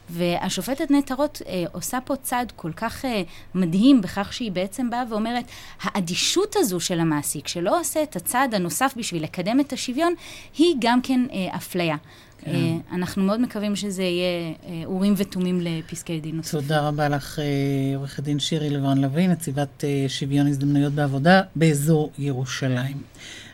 והשופטת 0.09 0.91
נטע 0.91 1.15
רוט 1.15 1.41
אה, 1.47 1.63
עושה 1.71 2.01
פה 2.01 2.15
צעד 2.15 2.53
כל 2.55 2.71
כך 2.71 3.05
אה, 3.05 3.23
מדהים 3.55 4.01
בכך 4.01 4.33
שהיא 4.33 4.51
בעצם 4.51 4.89
באה 4.89 5.03
ואומרת, 5.09 5.45
האדישות 5.81 6.55
הזו 6.55 6.79
של 6.79 6.99
המעסיק, 6.99 7.47
שלא 7.47 7.79
עושה 7.79 8.03
את 8.03 8.15
הצעד 8.15 8.55
הנוסף 8.55 8.93
בשביל 8.97 9.23
לקדם 9.23 9.59
את 9.59 9.73
השוויון, 9.73 10.13
היא 10.57 10.75
גם 10.79 11.01
כן 11.01 11.25
אה, 11.31 11.55
אפליה. 11.55 11.95
כן. 12.41 12.51
אה, 12.51 12.95
אנחנו 12.95 13.23
מאוד 13.23 13.41
מקווים 13.41 13.75
שזה 13.75 14.03
יהיה 14.03 14.53
אה, 14.65 14.81
אורים 14.85 15.13
ותומים 15.17 15.61
לפסקי 15.61 16.19
דין 16.19 16.35
נוספים. 16.35 16.61
תודה 16.61 16.87
רבה 16.87 17.09
לך, 17.09 17.39
אה, 17.39 17.95
עורכת 17.95 18.23
דין 18.23 18.39
שירי 18.39 18.69
לברון 18.69 19.01
לביא, 19.01 19.27
נציבת 19.27 19.83
שוויון 20.07 20.47
הזדמנויות 20.47 20.93
בעבודה 20.93 21.41
באזור 21.55 22.11
ירושלים. 22.17 22.97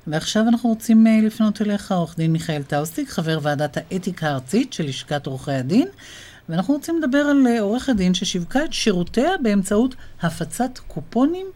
ועכשיו 0.07 0.43
אנחנו 0.47 0.69
רוצים 0.69 1.05
לפנות 1.23 1.61
אליך, 1.61 1.91
עורך 1.91 2.17
דין 2.17 2.31
מיכאל 2.31 2.63
טאוסיג, 2.63 3.09
חבר 3.09 3.39
ועדת 3.41 3.77
האתיקה 3.77 4.27
הארצית 4.27 4.73
של 4.73 4.83
לשכת 4.83 5.25
עורכי 5.25 5.51
הדין. 5.51 5.87
ואנחנו 6.49 6.73
רוצים 6.73 7.01
לדבר 7.01 7.17
על 7.17 7.47
אה, 7.47 7.61
עורכת 7.61 7.95
דין 7.95 8.13
ששיווקה 8.13 8.65
את 8.65 8.73
שירותיה 8.73 9.29
באמצעות 9.43 9.95
הפצת 10.21 10.79
קופונים. 10.87 11.47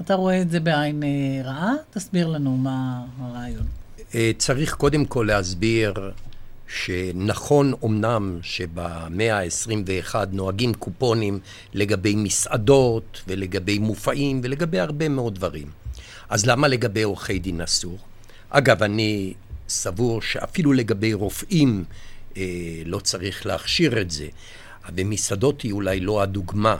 אתה 0.00 0.14
רואה 0.14 0.42
את 0.42 0.50
זה 0.50 0.60
בעין 0.60 1.02
רעה? 1.44 1.72
תסביר 1.90 2.28
לנו 2.28 2.56
מה 2.56 3.04
הרעיון. 3.20 3.66
צריך 4.38 4.74
קודם 4.74 5.04
כל 5.04 5.24
להסביר 5.28 5.92
שנכון 6.74 7.72
אמנם 7.84 8.38
שבמאה 8.42 9.38
ה-21 9.38 10.14
נוהגים 10.32 10.74
קופונים 10.74 11.38
לגבי 11.74 12.14
מסעדות 12.16 13.22
ולגבי 13.28 13.78
מופעים 13.78 14.40
ולגבי 14.44 14.78
הרבה 14.78 15.08
מאוד 15.08 15.34
דברים. 15.34 15.70
אז 16.28 16.46
למה 16.46 16.68
לגבי 16.68 17.02
עורכי 17.02 17.38
דין 17.38 17.60
אסור? 17.60 17.98
אגב, 18.50 18.82
אני 18.82 19.34
סבור 19.68 20.22
שאפילו 20.22 20.72
לגבי 20.72 21.14
רופאים 21.14 21.84
אה, 22.36 22.42
לא 22.86 22.98
צריך 22.98 23.46
להכשיר 23.46 24.00
את 24.00 24.10
זה. 24.10 24.26
ומסעדות 24.96 25.62
היא 25.62 25.72
אולי 25.72 26.00
לא 26.00 26.22
הדוגמה, 26.22 26.76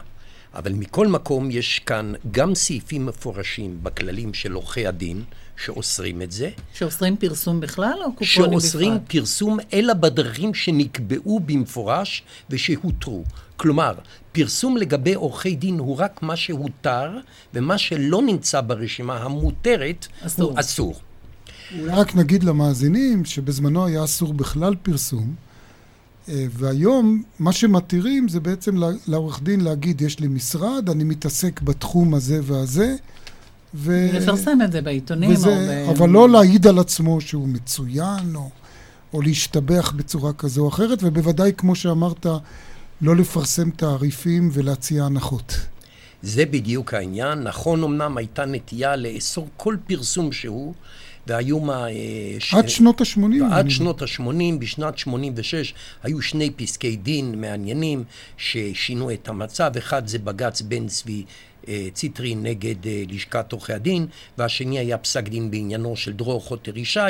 אבל 0.54 0.72
מכל 0.72 1.06
מקום 1.06 1.50
יש 1.50 1.78
כאן 1.78 2.12
גם 2.30 2.54
סעיפים 2.54 3.06
מפורשים 3.06 3.78
בכללים 3.82 4.34
של 4.34 4.52
עורכי 4.52 4.86
הדין, 4.86 5.22
שאוסרים 5.64 6.22
את 6.22 6.32
זה. 6.32 6.50
שאוסרים 6.74 7.16
פרסום 7.16 7.60
בכלל 7.60 7.98
או 8.04 8.12
קופונים 8.12 8.50
בפרט? 8.50 8.62
שאוסרים 8.62 8.98
פרסום, 9.08 9.58
אלא 9.72 9.94
בדרכים 9.94 10.54
שנקבעו 10.54 11.40
במפורש 11.40 12.22
ושהותרו. 12.50 13.24
כלומר, 13.56 13.94
פרסום 14.32 14.76
לגבי 14.76 15.14
עורכי 15.14 15.56
דין 15.56 15.78
הוא 15.78 15.96
רק 15.96 16.22
מה 16.22 16.36
שהותר, 16.36 17.10
ומה 17.54 17.78
שלא 17.78 18.22
נמצא 18.22 18.60
ברשימה 18.60 19.16
המותרת 19.16 20.06
אסור. 20.20 20.50
הוא 20.50 20.60
אסור. 20.60 21.00
אולי 21.78 21.92
רק 21.92 22.14
נגיד 22.16 22.44
למאזינים 22.44 23.24
שבזמנו 23.24 23.86
היה 23.86 24.04
אסור 24.04 24.34
בכלל 24.34 24.74
פרסום, 24.82 25.34
אה, 26.28 26.46
והיום 26.50 27.22
מה 27.38 27.52
שמתירים 27.52 28.28
זה 28.28 28.40
בעצם 28.40 28.76
לעורך 29.06 29.42
דין 29.42 29.60
להגיד, 29.60 30.00
יש 30.02 30.20
לי 30.20 30.28
משרד, 30.28 30.90
אני 30.90 31.04
מתעסק 31.04 31.60
בתחום 31.60 32.14
הזה 32.14 32.40
והזה. 32.42 32.96
ו... 33.74 34.08
לפרסם 34.12 34.58
את 34.64 34.72
זה 34.72 34.82
בעיתונים. 34.82 35.30
וזה, 35.30 35.84
או 35.88 35.94
ב... 35.94 35.96
אבל 35.96 36.08
לא 36.08 36.28
להעיד 36.28 36.66
על 36.66 36.78
עצמו 36.78 37.20
שהוא 37.20 37.48
מצוין, 37.48 38.34
או, 38.34 38.50
או 39.12 39.22
להשתבח 39.22 39.92
בצורה 39.96 40.32
כזו 40.32 40.62
או 40.62 40.68
אחרת, 40.68 40.98
ובוודאי, 41.02 41.52
כמו 41.56 41.74
שאמרת, 41.74 42.26
לא 43.00 43.16
לפרסם 43.16 43.70
תעריפים 43.70 44.50
ולהציע 44.52 45.04
הנחות. 45.04 45.56
זה 46.22 46.46
בדיוק 46.46 46.94
העניין. 46.94 47.42
נכון, 47.42 47.84
אמנם 47.84 48.16
הייתה 48.16 48.44
נטייה 48.44 48.96
לאסור 48.96 49.48
כל 49.56 49.76
פרסום 49.86 50.32
שהוא, 50.32 50.74
והיו 51.26 51.60
מה... 51.60 51.88
אה, 51.88 52.36
ש... 52.38 52.54
עד 52.54 52.68
שנות 52.68 53.00
ה-80. 53.00 53.44
עד 53.52 53.70
שנות 53.70 54.02
ה-80, 54.02 54.58
בשנת 54.58 54.98
86 54.98 55.74
היו 56.02 56.22
שני 56.22 56.50
פסקי 56.50 56.96
דין 56.96 57.40
מעניינים 57.40 58.04
ששינו 58.36 59.12
את 59.12 59.28
המצב. 59.28 59.72
אחד 59.78 60.06
זה 60.06 60.18
בג"ץ 60.18 60.62
בן 60.62 60.86
צבי 60.86 61.24
ציטרי 61.92 62.34
נגד 62.34 62.86
אה, 62.86 63.02
לשכת 63.08 63.52
עורכי 63.52 63.72
הדין, 63.72 64.06
והשני 64.38 64.78
היה 64.78 64.98
פסק 64.98 65.28
דין 65.28 65.50
בעניינו 65.50 65.96
של 65.96 66.12
דרור 66.12 66.40
חוטר 66.40 66.78
ישי, 66.78 67.00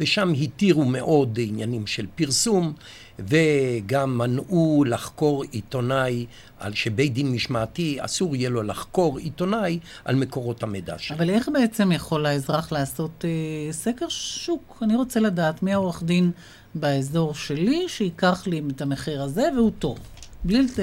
ושם 0.00 0.32
התירו 0.42 0.84
מאוד 0.84 1.38
עניינים 1.42 1.86
של 1.86 2.06
פרסום. 2.14 2.72
וגם 3.18 4.18
מנעו 4.18 4.84
לחקור 4.86 5.44
עיתונאי, 5.50 6.26
על 6.58 6.74
שבית 6.74 7.12
דין 7.12 7.32
משמעתי 7.32 7.96
אסור 8.00 8.36
יהיה 8.36 8.50
לו 8.50 8.62
לחקור 8.62 9.18
עיתונאי 9.18 9.78
על 10.04 10.16
מקורות 10.16 10.62
המידע 10.62 10.98
שלו. 10.98 11.16
אבל 11.16 11.30
איך 11.30 11.48
בעצם 11.52 11.92
יכול 11.92 12.26
האזרח 12.26 12.72
לעשות 12.72 13.24
אה, 13.24 13.72
סקר 13.72 14.08
שוק? 14.08 14.78
אני 14.82 14.96
רוצה 14.96 15.20
לדעת 15.20 15.62
מי 15.62 15.72
העורך 15.72 16.02
דין 16.02 16.30
באזור 16.74 17.34
שלי 17.34 17.88
שייקח 17.88 18.46
לי 18.46 18.62
את 18.70 18.82
המחיר 18.82 19.22
הזה 19.22 19.48
והוא 19.56 19.70
טוב. 19.78 19.98
בלי... 20.44 20.62
לת... 20.62 20.78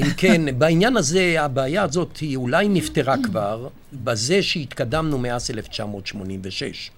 אם 0.00 0.10
כן, 0.16 0.58
בעניין 0.58 0.96
הזה, 0.96 1.36
הבעיה 1.38 1.82
הזאת 1.82 2.16
היא 2.16 2.36
אולי 2.36 2.68
נפתרה 2.68 3.16
כבר, 3.22 3.68
בזה 3.92 4.42
שהתקדמנו 4.42 5.18
מאז 5.18 5.50
1986. 5.50 6.90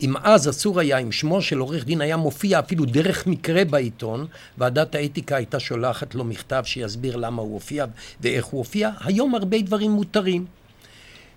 אם 0.00 0.16
אז 0.22 0.48
אסור 0.48 0.80
היה, 0.80 0.98
אם 0.98 1.12
שמו 1.12 1.42
של 1.42 1.58
עורך 1.58 1.84
דין 1.84 2.00
היה 2.00 2.16
מופיע 2.16 2.58
אפילו 2.58 2.84
דרך 2.84 3.26
מקרה 3.26 3.64
בעיתון, 3.64 4.26
ועדת 4.58 4.94
האתיקה 4.94 5.36
הייתה 5.36 5.60
שולחת 5.60 6.14
לו 6.14 6.24
מכתב 6.24 6.62
שיסביר 6.66 7.16
למה 7.16 7.42
הוא 7.42 7.54
הופיע 7.54 7.86
ואיך 8.20 8.44
הוא 8.44 8.58
הופיע, 8.58 8.90
היום 9.04 9.34
הרבה 9.34 9.62
דברים 9.62 9.90
מותרים. 9.90 10.46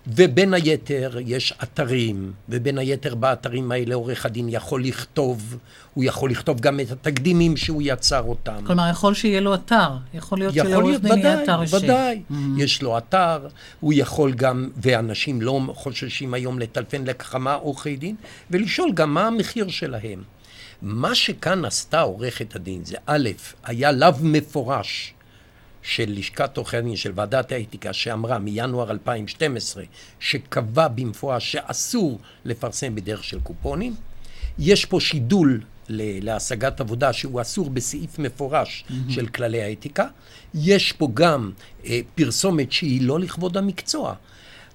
ובין 0.06 0.54
היתר 0.54 1.18
יש 1.26 1.54
אתרים, 1.62 2.32
ובין 2.48 2.78
היתר 2.78 3.14
באתרים 3.14 3.72
האלה 3.72 3.94
עורך 3.94 4.26
הדין 4.26 4.48
יכול 4.48 4.84
לכתוב, 4.84 5.56
הוא 5.94 6.04
יכול 6.04 6.30
לכתוב 6.30 6.60
גם 6.60 6.80
את 6.80 6.90
התקדימים 6.90 7.56
שהוא 7.56 7.82
יצר 7.84 8.22
אותם. 8.22 8.64
כלומר, 8.66 8.90
יכול 8.90 9.14
שיהיה 9.14 9.40
לו 9.40 9.54
אתר, 9.54 9.88
יכול 10.14 10.38
להיות 10.38 10.54
שלעורך 10.54 11.00
דין 11.00 11.18
יהיה 11.18 11.42
אתר 11.42 11.62
אישי. 11.62 11.76
ודאי, 11.76 12.22
mm-hmm. 12.30 12.34
יש 12.56 12.82
לו 12.82 12.98
אתר, 12.98 13.48
הוא 13.80 13.92
יכול 13.96 14.32
גם, 14.32 14.70
ואנשים 14.76 15.42
לא 15.42 15.60
חוששים 15.74 16.34
היום 16.34 16.58
לטלפן 16.58 17.04
לכמה 17.04 17.54
עורכי 17.54 17.96
דין, 17.96 18.16
ולשאול 18.50 18.92
גם 18.92 19.14
מה 19.14 19.26
המחיר 19.26 19.68
שלהם. 19.68 20.22
מה 20.82 21.14
שכאן 21.14 21.64
עשתה 21.64 22.00
עורכת 22.00 22.56
הדין 22.56 22.84
זה 22.84 22.96
א', 23.06 23.28
היה 23.64 23.92
לאו 23.92 24.08
מפורש 24.20 25.14
של 25.84 26.04
לשכת 26.16 26.56
עורכי 26.56 26.76
הדין, 26.76 26.96
של 26.96 27.12
ועדת 27.14 27.52
האתיקה, 27.52 27.92
שאמרה 27.92 28.38
מינואר 28.38 28.90
2012, 28.90 29.84
שקבע 30.20 30.88
במפורש 30.88 31.52
שאסור 31.52 32.18
לפרסם 32.44 32.94
בדרך 32.94 33.24
של 33.24 33.40
קופונים. 33.40 33.94
יש 34.58 34.84
פה 34.84 35.00
שידול 35.00 35.60
להשגת 35.88 36.80
עבודה 36.80 37.12
שהוא 37.12 37.40
אסור 37.40 37.70
בסעיף 37.70 38.18
מפורש 38.18 38.84
mm-hmm. 38.88 39.12
של 39.12 39.26
כללי 39.26 39.62
האתיקה. 39.62 40.06
יש 40.54 40.92
פה 40.92 41.08
גם 41.14 41.50
אה, 41.86 42.00
פרסומת 42.14 42.72
שהיא 42.72 43.02
לא 43.02 43.20
לכבוד 43.20 43.56
המקצוע. 43.56 44.14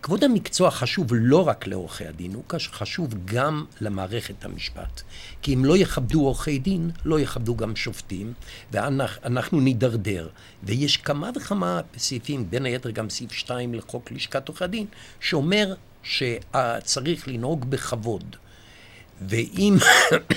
כבוד 0.02 0.24
המקצוע 0.24 0.72
חשוב 0.72 1.08
לא 1.12 1.48
רק 1.48 1.68
לעורכי 1.68 2.06
הדין, 2.06 2.34
הוא 2.34 2.44
חשוב 2.60 3.14
גם 3.26 3.66
למערכת 3.82 4.46
המשפט. 4.46 5.02
כי 5.42 5.54
אם 5.54 5.66
לא 5.66 5.78
יכבדו 5.78 6.22
עורכי 6.22 6.60
דין, 6.60 6.92
לא 7.06 7.20
יכבדו 7.20 7.56
גם 7.56 7.76
שופטים, 7.76 8.34
ואנחנו 8.72 9.60
נידרדר. 9.60 10.30
ויש 10.64 10.98
כמה 10.98 11.30
וכמה 11.36 11.82
סעיפים, 11.98 12.50
בין 12.50 12.66
היתר 12.66 12.90
גם 12.90 13.10
סעיף 13.10 13.32
2 13.32 13.74
לחוק 13.74 14.12
לשכת 14.12 14.48
עורכי 14.48 14.64
הדין, 14.64 14.86
שאומר 15.20 15.74
שצריך 16.04 17.28
לנהוג 17.28 17.66
בכבוד. 17.70 18.36
ואם, 19.22 19.76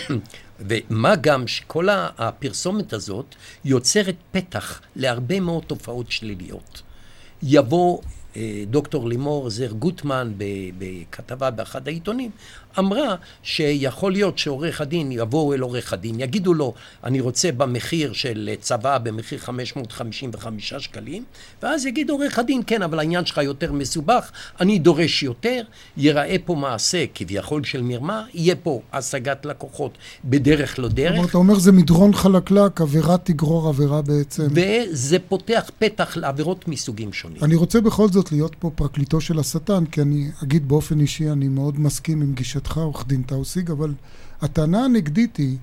ומה 0.68 1.16
גם 1.16 1.46
שכל 1.46 1.88
הפרסומת 2.18 2.92
הזאת 2.92 3.34
יוצרת 3.64 4.16
פתח 4.32 4.80
להרבה 4.96 5.40
מאוד 5.40 5.62
תופעות 5.66 6.10
שליליות. 6.10 6.82
יבוא 7.42 7.98
דוקטור 8.70 9.08
לימור 9.08 9.50
זר 9.50 9.72
גוטמן 9.72 10.32
בכתבה 10.78 11.50
באחד 11.50 11.88
העיתונים, 11.88 12.30
אמרה 12.78 13.14
שיכול 13.42 14.12
להיות 14.12 14.38
שעורך 14.38 14.80
הדין, 14.80 15.12
יבואו 15.12 15.54
אל 15.54 15.60
עורך 15.60 15.92
הדין, 15.92 16.20
יגידו 16.20 16.54
לו, 16.54 16.74
אני 17.04 17.20
רוצה 17.20 17.52
במחיר 17.52 18.12
של 18.12 18.50
צבא, 18.60 18.98
במחיר 18.98 19.38
555 19.38 20.74
שקלים, 20.74 21.24
ואז 21.62 21.86
יגיד 21.86 22.10
עורך 22.10 22.38
הדין, 22.38 22.62
כן, 22.66 22.82
אבל 22.82 22.98
העניין 22.98 23.24
שלך 23.24 23.38
יותר 23.38 23.72
מסובך, 23.72 24.30
אני 24.60 24.78
דורש 24.78 25.22
יותר, 25.22 25.62
ייראה 25.96 26.36
פה 26.44 26.54
מעשה 26.54 27.04
כביכול 27.14 27.64
של 27.64 27.82
מרמה, 27.82 28.24
יהיה 28.34 28.56
פה 28.56 28.80
השגת 28.92 29.46
לקוחות 29.46 29.98
בדרך 30.24 30.78
לא 30.78 30.88
דרך. 30.88 31.18
אבל 31.18 31.28
אתה 31.28 31.38
אומר 31.38 31.58
זה 31.58 31.72
מדרון 31.72 32.14
חלקלק, 32.14 32.80
עבירה 32.80 33.18
תגרור 33.18 33.68
עבירה 33.68 34.02
בעצם. 34.02 34.46
וזה 34.50 35.18
פותח 35.18 35.70
פתח 35.78 36.16
לעבירות 36.16 36.68
מסוגים 36.68 37.12
שונים. 37.12 37.44
אני 37.44 37.54
רוצה 37.54 37.80
בכל 37.80 38.08
זאת 38.08 38.32
להיות 38.32 38.56
פה 38.58 38.70
פרקליטו 38.74 39.20
של 39.20 39.38
השטן, 39.38 39.84
כי 39.84 40.02
אני 40.02 40.30
אגיד 40.42 40.68
באופן 40.68 41.00
אישי, 41.00 41.30
אני 41.30 41.48
מאוד 41.48 41.80
מסכים 41.80 42.22
עם 42.22 42.32
גישת 42.34 42.61
גישתך, 42.62 42.78
עורך 42.78 43.06
דין 43.06 43.22
טאוסיג, 43.22 43.70
אבל 43.70 43.94
הטענה 44.40 44.84
הנגדית 44.84 45.36
היא 45.36 45.56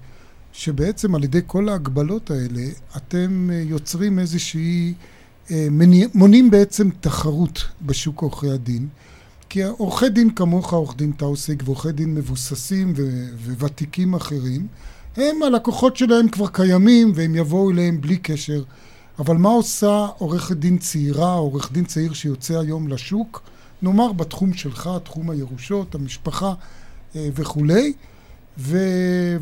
שבעצם 0.53 1.15
על 1.15 1.23
ידי 1.23 1.41
כל 1.47 1.69
ההגבלות 1.69 2.31
האלה, 2.31 2.61
אתם 2.97 3.49
אה, 3.53 3.55
יוצרים 3.55 4.19
איזושהי, 4.19 4.93
אה, 5.51 5.67
מונעים 6.13 6.51
בעצם 6.51 6.89
תחרות 7.01 7.63
בשוק 7.81 8.21
עורכי 8.21 8.49
הדין. 8.49 8.87
כי 9.49 9.63
עורכי 9.63 10.09
דין 10.09 10.29
כמוך, 10.35 10.73
עורך 10.73 10.95
דין 10.95 11.11
טאוסיג, 11.11 11.63
ועורכי 11.65 11.91
דין 11.91 12.15
מבוססים 12.15 12.93
וותיקים 13.59 14.13
אחרים, 14.13 14.67
הם, 15.17 15.43
הלקוחות 15.43 15.97
שלהם 15.97 16.29
כבר 16.29 16.47
קיימים 16.47 17.11
והם 17.15 17.35
יבואו 17.35 17.71
אליהם 17.71 18.01
בלי 18.01 18.17
קשר. 18.17 18.63
אבל 19.19 19.37
מה 19.37 19.49
עושה 19.49 20.07
עורכת 20.17 20.55
דין 20.57 20.77
צעירה, 20.77 21.33
עורך 21.33 21.71
דין 21.71 21.85
צעיר 21.85 22.13
שיוצא 22.13 22.59
היום 22.59 22.87
לשוק, 22.87 23.41
נאמר 23.81 24.11
בתחום 24.11 24.53
שלך, 24.53 24.89
תחום 25.03 25.29
הירושות, 25.29 25.95
המשפחה, 25.95 26.53
וכולי, 27.15 27.93
ו... 28.57 28.77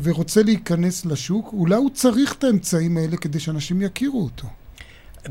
ורוצה 0.02 0.42
להיכנס 0.42 1.06
לשוק, 1.06 1.50
אולי 1.52 1.74
הוא 1.74 1.90
צריך 1.94 2.34
את 2.38 2.44
האמצעים 2.44 2.96
האלה 2.96 3.16
כדי 3.16 3.40
שאנשים 3.40 3.82
יכירו 3.82 4.22
אותו. 4.22 4.46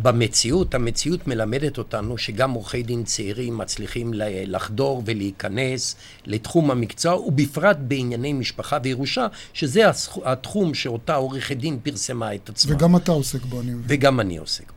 במציאות, 0.01 0.75
המציאות 0.75 1.27
מלמדת 1.27 1.77
אותנו 1.77 2.17
שגם 2.17 2.51
עורכי 2.51 2.83
דין 2.83 3.03
צעירים 3.03 3.57
מצליחים 3.57 4.11
לחדור 4.45 5.03
ולהיכנס 5.05 5.95
לתחום 6.25 6.71
המקצוע, 6.71 7.15
ובפרט 7.19 7.77
בענייני 7.81 8.33
משפחה 8.33 8.77
וירושה, 8.83 9.27
שזה 9.53 9.81
התחום 10.25 10.73
שאותה 10.73 11.15
עורכת 11.15 11.57
דין 11.57 11.79
פרסמה 11.83 12.35
את 12.35 12.49
עצמה. 12.49 12.75
וגם 12.75 12.95
אתה 12.95 13.11
עוסק 13.11 13.45
בו, 13.45 13.61
אני 13.61 13.71
מבין. 13.71 13.83
וגם 13.87 14.19
אני 14.19 14.37
עוסק 14.37 14.71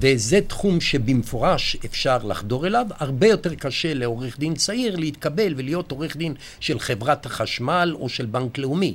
וזה 0.00 0.40
תחום 0.46 0.80
שבמפורש 0.80 1.76
אפשר 1.84 2.18
לחדור 2.24 2.66
אליו. 2.66 2.86
הרבה 2.98 3.26
יותר 3.26 3.54
קשה 3.54 3.94
לעורך 3.94 4.38
דין 4.38 4.54
צעיר 4.54 4.96
להתקבל 4.96 5.54
ולהיות 5.56 5.90
עורך 5.90 6.16
דין 6.16 6.34
של 6.60 6.78
חברת 6.78 7.26
החשמל 7.26 7.96
או 8.00 8.08
של 8.08 8.26
בנק 8.26 8.58
לאומי. 8.58 8.94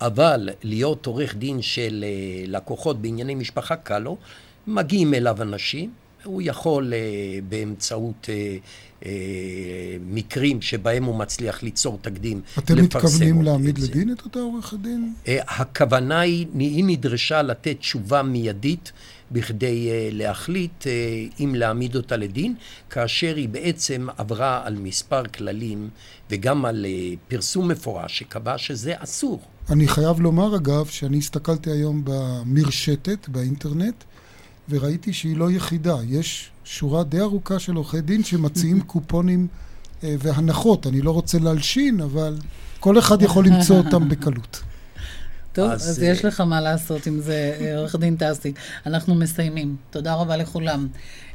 אבל 0.00 0.48
להיות 0.62 1.06
עורך 1.06 1.36
דין 1.36 1.62
של 1.62 2.04
אה, 2.08 2.44
לקוחות 2.46 3.02
בענייני 3.02 3.34
משפחה 3.34 3.76
קל 3.76 3.98
לו. 3.98 4.16
מגיעים 4.66 5.14
אליו 5.14 5.42
אנשים, 5.42 5.90
הוא 6.24 6.42
יכול 6.44 6.92
uh, 6.92 7.44
באמצעות 7.48 8.26
uh, 8.26 9.02
uh, 9.02 9.06
מקרים 10.06 10.62
שבהם 10.62 11.04
הוא 11.04 11.14
מצליח 11.14 11.62
ליצור 11.62 11.98
תקדים, 12.02 12.40
אתם 12.58 12.82
מתכוונים 12.82 13.42
להעמיד 13.42 13.78
לדין 13.78 14.12
את 14.12 14.24
אותה 14.24 14.38
עורך 14.38 14.72
הדין? 14.72 15.12
Uh, 15.24 15.28
הכוונה 15.46 16.20
היא, 16.20 16.46
היא 16.58 16.84
נדרשה 16.86 17.42
לתת 17.42 17.76
תשובה 17.78 18.22
מיידית 18.22 18.92
בכדי 19.32 19.88
uh, 19.88 20.14
להחליט 20.14 20.82
uh, 20.82 20.86
אם 21.40 21.54
להעמיד 21.54 21.96
אותה 21.96 22.16
לדין, 22.16 22.54
כאשר 22.90 23.36
היא 23.36 23.48
בעצם 23.48 24.06
עברה 24.16 24.62
על 24.64 24.74
מספר 24.74 25.22
כללים 25.26 25.88
וגם 26.30 26.64
על 26.64 26.86
uh, 26.88 27.30
פרסום 27.30 27.68
מפורש 27.68 28.18
שקבע 28.18 28.58
שזה 28.58 28.92
אסור. 28.98 29.40
אני 29.70 29.88
חייב 29.88 30.20
לומר 30.20 30.56
אגב 30.56 30.86
שאני 30.86 31.18
הסתכלתי 31.18 31.70
היום 31.70 32.02
במרשתת 32.04 33.28
באינטרנט 33.28 34.04
וראיתי 34.68 35.12
שהיא 35.12 35.36
לא 35.36 35.50
יחידה. 35.50 35.96
יש 36.08 36.50
שורה 36.64 37.04
די 37.04 37.20
ארוכה 37.20 37.58
של 37.58 37.74
עורכי 37.74 38.00
דין 38.00 38.24
שמציעים 38.24 38.80
קופונים 38.92 39.46
אה, 40.04 40.14
והנחות. 40.18 40.86
אני 40.86 41.00
לא 41.00 41.10
רוצה 41.10 41.38
להלשין, 41.38 42.00
אבל 42.00 42.36
כל 42.80 42.98
אחד 42.98 43.22
יכול 43.22 43.46
למצוא 43.46 43.76
אותם 43.76 44.08
בקלות. 44.08 44.60
טוב, 45.58 45.70
אז, 45.70 45.90
אז 45.90 46.02
יש 46.02 46.24
לך 46.24 46.40
מה 46.40 46.60
לעשות 46.60 47.06
עם 47.06 47.20
זה, 47.20 47.56
אה, 47.60 47.78
עורך 47.78 47.96
דין 47.96 48.16
טסי. 48.16 48.52
אנחנו 48.86 49.14
מסיימים. 49.14 49.76
תודה 49.90 50.14
רבה 50.14 50.36
לכולם. 50.36 50.88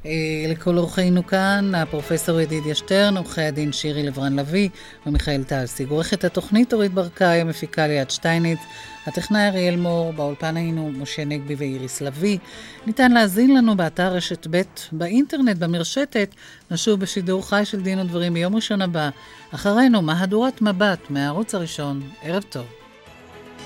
אה, 0.05 0.11
לכל 0.49 0.77
אורחינו 0.77 1.27
כאן, 1.27 1.71
הפרופסור 1.75 2.39
ידידיה 2.39 2.75
שטרן, 2.75 3.17
עורכי 3.17 3.41
הדין 3.41 3.71
שירי 3.71 4.03
לברן 4.03 4.39
לביא 4.39 4.69
ומיכאל 5.05 5.43
טלסיג. 5.43 5.89
עורכת 5.89 6.23
התוכנית 6.23 6.73
אורית 6.73 6.93
ברקאי, 6.93 7.41
המפיקה 7.41 7.87
ליאת 7.87 8.11
שטייניץ, 8.11 8.59
הטכנאי 9.07 9.47
אריאל 9.47 9.75
מור, 9.75 10.13
באולפן 10.13 10.57
היינו 10.57 10.91
משה 10.91 11.25
נגבי 11.25 11.55
ואיריס 11.55 12.01
לביא. 12.01 12.37
ניתן 12.87 13.11
להזין 13.11 13.57
לנו 13.57 13.77
באתר 13.77 14.13
רשת 14.13 14.47
ב' 14.49 14.61
באינטרנט, 14.91 15.57
במרשתת. 15.57 16.35
נשוב 16.71 16.99
בשידור 16.99 17.49
חי 17.49 17.61
של 17.65 17.81
דין 17.81 17.99
ודברים 17.99 18.33
ביום 18.33 18.55
ראשון 18.55 18.81
הבא. 18.81 19.09
אחרינו, 19.51 20.01
מהדורת 20.01 20.61
מבט 20.61 20.99
מהערוץ 21.09 21.55
הראשון. 21.55 22.01
ערב 22.23 22.43
טוב. 22.49 22.82